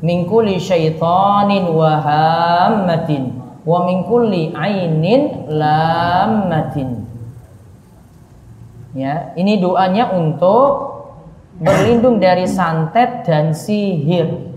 min 0.00 0.24
kulli 0.24 0.56
syaitanin 0.56 1.68
wa 1.68 1.92
hammatin 2.00 3.36
wa 3.68 3.84
min 3.84 4.00
kulli 4.08 4.56
ainin 4.56 5.44
lammatin. 5.44 7.04
Ya, 8.96 9.36
ini 9.36 9.60
doanya 9.60 10.08
untuk 10.16 10.87
berlindung 11.58 12.22
dari 12.22 12.46
santet 12.46 13.26
dan 13.26 13.50
sihir. 13.54 14.48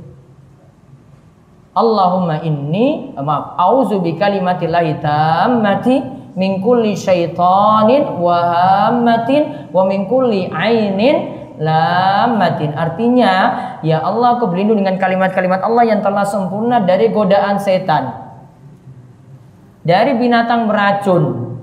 Allahumma 1.72 2.44
inni 2.44 3.16
maaf, 3.16 3.56
auzu 3.56 4.04
bikalimatillahi 4.04 5.00
tammati 5.00 6.04
min 6.36 6.60
kulli 6.60 7.00
syaitanin 7.00 8.20
wa 8.20 8.36
hammatin 8.52 9.72
wa 9.72 9.88
min 9.88 10.04
kulli 10.06 10.52
ainin 10.52 11.42
lamatin. 11.62 12.76
Artinya, 12.76 13.34
ya 13.86 14.04
Allah 14.04 14.36
aku 14.36 14.52
berlindung 14.52 14.84
dengan 14.84 15.00
kalimat-kalimat 15.00 15.64
Allah 15.64 15.84
yang 15.88 16.02
telah 16.04 16.28
sempurna 16.28 16.84
dari 16.84 17.08
godaan 17.14 17.62
setan. 17.62 18.20
Dari 19.82 20.14
binatang 20.14 20.70
beracun 20.70 21.58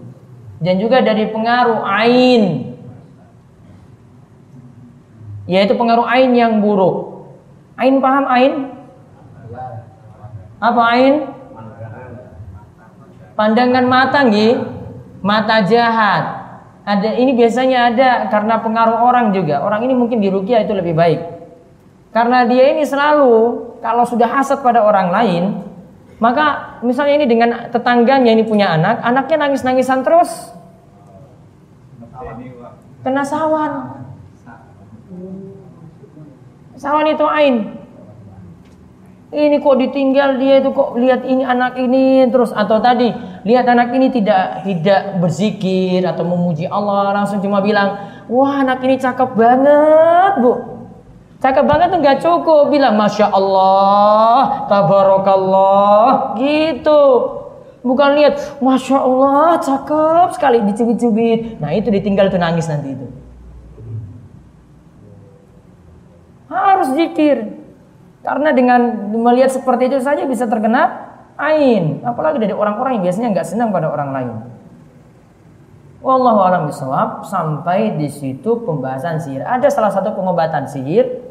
dan 0.59 0.75
juga 0.83 1.05
dari 1.05 1.31
pengaruh 1.31 1.87
ain. 1.87 2.68
Yaitu 5.49 5.73
pengaruh 5.75 6.05
ain 6.05 6.37
yang 6.37 6.61
buruk. 6.61 7.25
Ain 7.81 8.05
paham 8.05 8.29
ain? 8.29 8.53
Apa 10.61 10.83
ain? 10.93 11.15
Pandangan 13.33 13.87
mata 13.87 14.27
nggih, 14.29 14.61
mata 15.25 15.65
jahat. 15.65 16.25
Ada 16.85 17.17
ini 17.17 17.33
biasanya 17.33 17.93
ada 17.93 18.11
karena 18.29 18.61
pengaruh 18.61 18.99
orang 19.09 19.33
juga. 19.33 19.65
Orang 19.65 19.87
ini 19.89 19.95
mungkin 19.97 20.21
dirukia 20.21 20.65
itu 20.67 20.75
lebih 20.77 20.93
baik. 20.93 21.21
Karena 22.13 22.45
dia 22.49 22.75
ini 22.75 22.83
selalu 22.85 23.69
kalau 23.79 24.05
sudah 24.05 24.27
hasad 24.27 24.59
pada 24.65 24.83
orang 24.83 25.13
lain, 25.13 25.43
maka 26.19 26.81
misalnya 26.83 27.23
ini 27.23 27.27
dengan 27.31 27.51
tetangganya 27.71 28.35
ini 28.35 28.43
punya 28.43 28.75
anak, 28.75 29.05
anaknya 29.07 29.37
nangis-nangisan 29.47 30.03
terus. 30.03 30.51
Kena 33.07 33.23
sawan. 33.23 34.03
Sawan 36.79 37.11
itu 37.11 37.27
ain. 37.27 37.75
Ini 39.29 39.61
kok 39.61 39.77
ditinggal 39.77 40.41
dia 40.41 40.63
itu 40.63 40.73
kok 40.73 40.97
lihat 40.97 41.27
ini 41.27 41.45
anak 41.45 41.77
ini 41.77 42.25
terus 42.33 42.49
atau 42.49 42.81
tadi 42.81 43.13
lihat 43.45 43.69
anak 43.69 43.93
ini 43.93 44.09
tidak 44.09 44.65
tidak 44.65 45.21
berzikir 45.21 46.01
atau 46.01 46.25
memuji 46.25 46.65
Allah 46.65 47.13
langsung 47.13 47.45
cuma 47.45 47.61
bilang 47.61 48.01
wah 48.33 48.65
anak 48.65 48.81
ini 48.87 48.97
cakep 48.97 49.37
banget 49.37 50.33
bu. 50.41 50.55
Cakep 51.45 51.65
banget 51.67 51.87
tuh 51.93 51.99
nggak 52.01 52.19
cukup 52.25 52.65
bilang 52.73 52.95
masya 52.97 53.29
Allah 53.29 54.65
tabarakallah 54.71 56.39
gitu. 56.41 57.03
Bukan 57.85 58.09
lihat 58.17 58.65
masya 58.65 58.97
Allah 59.03 59.61
cakep 59.61 60.29
sekali 60.41 60.65
dicubit-cubit. 60.73 61.61
Nah 61.61 61.75
itu 61.77 61.93
ditinggal 61.93 62.33
tuh 62.33 62.41
nangis 62.41 62.65
nanti 62.65 62.97
itu 62.97 63.18
harus 66.49 66.97
zikir 66.97 67.61
karena 68.25 68.51
dengan 68.51 69.09
melihat 69.15 69.53
seperti 69.53 69.93
itu 69.93 70.03
saja 70.03 70.27
bisa 70.27 70.49
terkena 70.51 71.09
ain, 71.39 72.03
apalagi 72.03 72.43
dari 72.43 72.51
orang-orang 72.53 72.99
yang 72.99 73.05
biasanya 73.07 73.29
nggak 73.31 73.47
senang 73.47 73.71
pada 73.71 73.89
orang 73.89 74.11
lain. 74.11 74.31
Wallahu 75.99 76.41
alam 76.43 76.71
bisawab 76.71 77.27
sampai 77.27 77.99
di 77.99 78.07
situ 78.11 78.63
pembahasan 78.63 79.19
sihir. 79.19 79.43
Ada 79.43 79.71
salah 79.71 79.91
satu 79.91 80.15
pengobatan 80.15 80.67
sihir. 80.71 81.27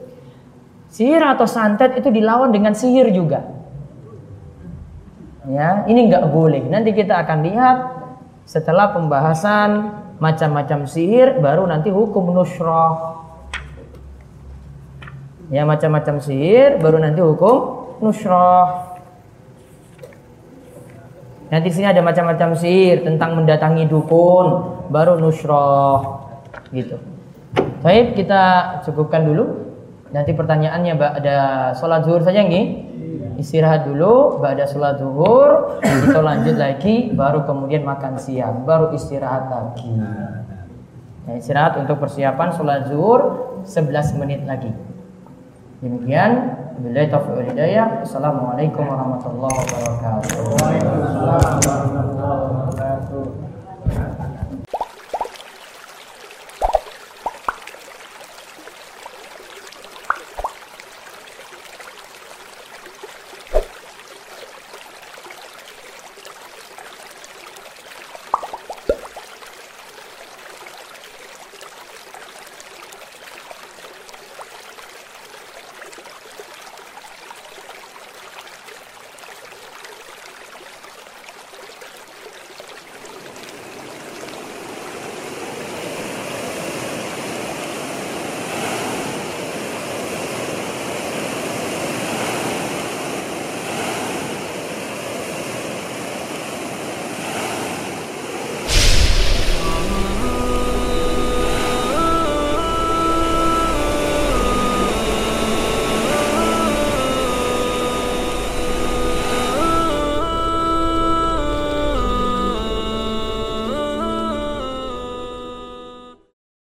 Sihir 0.92 1.24
atau 1.24 1.48
santet 1.48 1.96
itu 2.00 2.12
dilawan 2.12 2.52
dengan 2.52 2.76
sihir 2.76 3.12
juga. 3.12 3.48
Ya, 5.48 5.88
ini 5.88 6.12
nggak 6.12 6.28
boleh. 6.32 6.68
Nanti 6.68 6.92
kita 6.92 7.16
akan 7.24 7.40
lihat 7.48 7.78
setelah 8.44 8.92
pembahasan 8.92 9.92
macam-macam 10.20 10.88
sihir 10.88 11.40
baru 11.40 11.68
nanti 11.68 11.92
hukum 11.92 12.32
nusrah 12.32 13.27
ya 15.48 15.64
macam-macam 15.64 16.20
sihir 16.20 16.80
baru 16.80 17.00
nanti 17.00 17.20
hukum 17.24 17.88
nusrah. 18.04 19.00
Nanti 21.48 21.72
sini 21.72 21.88
ada 21.88 22.04
macam-macam 22.04 22.60
sihir 22.60 23.08
tentang 23.08 23.40
mendatangi 23.40 23.88
dukun 23.88 24.48
baru 24.92 25.16
nusrah. 25.16 26.28
Gitu. 26.76 27.00
Baik 27.80 28.20
kita 28.20 28.44
cukupkan 28.84 29.24
dulu. 29.24 29.72
Nanti 30.12 30.36
pertanyaannya 30.36 30.94
ada 30.96 31.38
sholat 31.76 32.04
zuhur 32.08 32.24
saja 32.24 32.44
nih 32.44 32.88
istirahat 33.38 33.86
dulu 33.86 34.42
ada 34.42 34.66
sholat 34.66 34.98
zuhur 34.98 35.78
kita 35.84 36.20
lanjut 36.26 36.56
lagi 36.58 37.14
baru 37.14 37.46
kemudian 37.46 37.86
makan 37.86 38.18
siang 38.18 38.66
baru 38.66 38.96
istirahat 38.96 39.52
lagi. 39.52 39.94
Nah, 39.94 41.36
istirahat 41.36 41.76
untuk 41.76 42.00
persiapan 42.00 42.56
sholat 42.56 42.88
zuhur 42.88 43.22
11 43.68 44.16
menit 44.16 44.42
lagi 44.48 44.72
Demikian 45.78 46.32
Bila 46.78 47.02
taufiq 47.10 47.54
hidayah. 47.54 48.06
Assalamualaikum 48.06 48.86
warahmatullahi 48.86 49.50
wabarakatuh. 49.50 50.46
Waalaikumsalam 50.46 51.58
warahmatullahi 51.58 52.38
wabarakatuh. 52.46 52.67